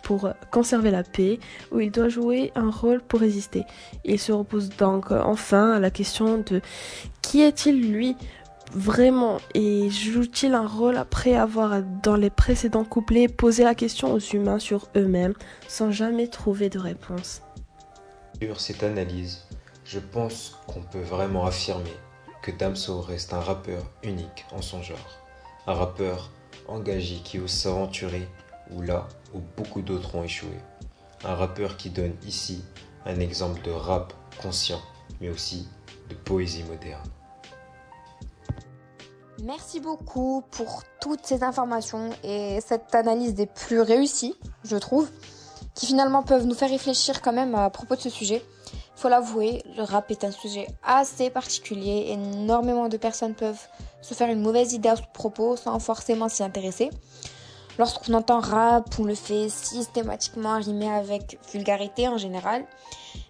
pour 0.03 0.29
conserver 0.51 0.91
la 0.91 1.03
paix, 1.03 1.39
où 1.71 1.79
il 1.79 1.91
doit 1.91 2.09
jouer 2.09 2.51
un 2.55 2.69
rôle 2.69 3.01
pour 3.01 3.19
résister. 3.19 3.65
Il 4.05 4.19
se 4.19 4.31
repose 4.31 4.69
donc 4.69 5.11
enfin 5.11 5.73
à 5.73 5.79
la 5.79 5.91
question 5.91 6.37
de 6.37 6.61
qui 7.21 7.41
est-il 7.41 7.91
lui 7.91 8.15
vraiment? 8.73 9.37
Et 9.53 9.89
joue-t-il 9.89 10.53
un 10.53 10.67
rôle 10.67 10.97
après 10.97 11.35
avoir 11.35 11.81
dans 12.03 12.15
les 12.15 12.29
précédents 12.29 12.85
couplets 12.85 13.27
posé 13.27 13.63
la 13.63 13.75
question 13.75 14.13
aux 14.13 14.19
humains 14.19 14.59
sur 14.59 14.87
eux-mêmes 14.95 15.33
sans 15.67 15.91
jamais 15.91 16.27
trouver 16.27 16.69
de 16.69 16.79
réponse? 16.79 17.41
Sur 18.41 18.59
cette 18.59 18.83
analyse, 18.83 19.45
je 19.85 19.99
pense 19.99 20.57
qu'on 20.67 20.81
peut 20.81 21.01
vraiment 21.01 21.45
affirmer 21.45 21.93
que 22.41 22.51
Damso 22.51 23.01
reste 23.01 23.33
un 23.33 23.41
rappeur 23.41 23.83
unique 24.03 24.45
en 24.51 24.61
son 24.61 24.81
genre. 24.81 25.19
Un 25.67 25.73
rappeur 25.73 26.31
engagé 26.67 27.15
qui 27.23 27.39
ose 27.39 27.51
s'aventurer 27.51 28.27
où 28.71 28.81
là 28.81 29.07
où 29.33 29.39
beaucoup 29.57 29.81
d'autres 29.81 30.15
ont 30.15 30.23
échoué. 30.23 30.57
Un 31.23 31.35
rappeur 31.35 31.77
qui 31.77 31.89
donne 31.89 32.15
ici 32.25 32.63
un 33.05 33.19
exemple 33.19 33.61
de 33.63 33.71
rap 33.71 34.13
conscient, 34.41 34.81
mais 35.21 35.29
aussi 35.29 35.67
de 36.09 36.15
poésie 36.15 36.63
moderne. 36.63 37.09
Merci 39.43 39.79
beaucoup 39.79 40.43
pour 40.51 40.83
toutes 40.99 41.25
ces 41.25 41.43
informations 41.43 42.09
et 42.23 42.59
cette 42.65 42.93
analyse 42.93 43.33
des 43.33 43.45
plus 43.45 43.79
réussies, 43.79 44.35
je 44.63 44.75
trouve, 44.75 45.09
qui 45.75 45.85
finalement 45.85 46.23
peuvent 46.23 46.45
nous 46.45 46.55
faire 46.55 46.69
réfléchir 46.69 47.21
quand 47.21 47.31
même 47.31 47.55
à 47.55 47.69
propos 47.69 47.95
de 47.95 48.01
ce 48.01 48.09
sujet. 48.09 48.43
Faut 48.95 49.07
l'avouer, 49.07 49.63
le 49.77 49.83
rap 49.83 50.11
est 50.11 50.25
un 50.25 50.31
sujet 50.31 50.67
assez 50.83 51.29
particulier. 51.29 52.07
Énormément 52.09 52.89
de 52.89 52.97
personnes 52.97 53.33
peuvent 53.33 53.65
se 54.01 54.13
faire 54.13 54.29
une 54.29 54.41
mauvaise 54.41 54.73
idée 54.73 54.89
à 54.89 54.97
ce 54.97 55.03
propos 55.13 55.55
sans 55.55 55.79
forcément 55.79 56.27
s'y 56.27 56.43
intéresser. 56.43 56.89
Lorsqu'on 57.79 58.13
entend 58.13 58.41
rap, 58.41 58.93
on 58.99 59.05
le 59.05 59.15
fait 59.15 59.47
systématiquement 59.47 60.59
rimer 60.59 60.89
avec 60.89 61.39
vulgarité 61.53 62.09
en 62.09 62.17
général. 62.17 62.65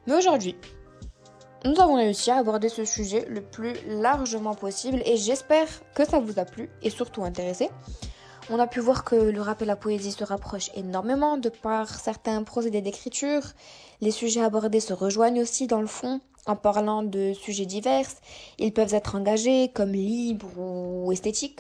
Mais 0.08 0.16
aujourd'hui, 0.16 0.56
nous 1.66 1.80
avons 1.80 1.94
réussi 1.94 2.32
à 2.32 2.38
aborder 2.38 2.68
ce 2.68 2.84
sujet 2.84 3.28
le 3.30 3.42
plus 3.42 3.76
largement 3.86 4.56
possible 4.56 5.04
et 5.06 5.18
j'espère 5.18 5.68
que 5.94 6.04
ça 6.04 6.20
vous 6.20 6.40
a 6.40 6.46
plu 6.46 6.68
et 6.82 6.90
surtout 6.90 7.24
intéressé. 7.24 7.70
On 8.50 8.58
a 8.58 8.66
pu 8.66 8.80
voir 8.80 9.04
que 9.04 9.16
le 9.16 9.40
rap 9.40 9.62
et 9.62 9.66
la 9.66 9.76
poésie 9.76 10.14
se 10.14 10.24
rapprochent 10.24 10.72
énormément 10.74 11.38
de 11.38 11.50
par 11.50 11.88
certains 12.00 12.42
procédés 12.42 12.82
d'écriture. 12.82 13.44
Les 14.02 14.10
sujets 14.10 14.42
abordés 14.42 14.80
se 14.80 14.94
rejoignent 14.94 15.42
aussi 15.42 15.68
dans 15.68 15.82
le 15.82 15.86
fond 15.86 16.22
en 16.48 16.56
parlant 16.56 17.04
de 17.04 17.34
sujets 17.34 17.68
divers. 17.68 18.08
Ils 18.58 18.74
peuvent 18.74 18.96
être 18.96 19.14
engagés 19.14 19.70
comme 19.76 19.92
libres 19.92 20.58
ou 20.58 21.12
esthétiques. 21.12 21.60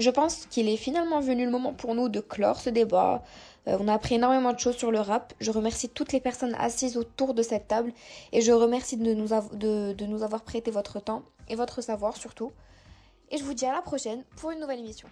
Je 0.00 0.08
pense 0.08 0.46
qu'il 0.46 0.66
est 0.70 0.78
finalement 0.78 1.20
venu 1.20 1.44
le 1.44 1.50
moment 1.50 1.74
pour 1.74 1.94
nous 1.94 2.08
de 2.08 2.20
clore 2.20 2.58
ce 2.58 2.70
débat. 2.70 3.22
Euh, 3.68 3.76
on 3.78 3.86
a 3.86 3.92
appris 3.92 4.14
énormément 4.14 4.54
de 4.54 4.58
choses 4.58 4.78
sur 4.78 4.90
le 4.90 4.98
rap. 4.98 5.34
Je 5.40 5.50
remercie 5.50 5.90
toutes 5.90 6.12
les 6.12 6.20
personnes 6.20 6.56
assises 6.58 6.96
autour 6.96 7.34
de 7.34 7.42
cette 7.42 7.68
table 7.68 7.92
et 8.32 8.40
je 8.40 8.50
remercie 8.50 8.96
de 8.96 9.12
nous, 9.12 9.28
de 9.28 10.06
nous 10.06 10.22
avoir 10.22 10.40
prêté 10.40 10.70
votre 10.70 11.00
temps 11.00 11.22
et 11.50 11.54
votre 11.54 11.82
savoir 11.82 12.16
surtout. 12.16 12.50
Et 13.30 13.36
je 13.36 13.44
vous 13.44 13.52
dis 13.52 13.66
à 13.66 13.72
la 13.72 13.82
prochaine 13.82 14.24
pour 14.36 14.52
une 14.52 14.60
nouvelle 14.60 14.78
émission. 14.78 15.08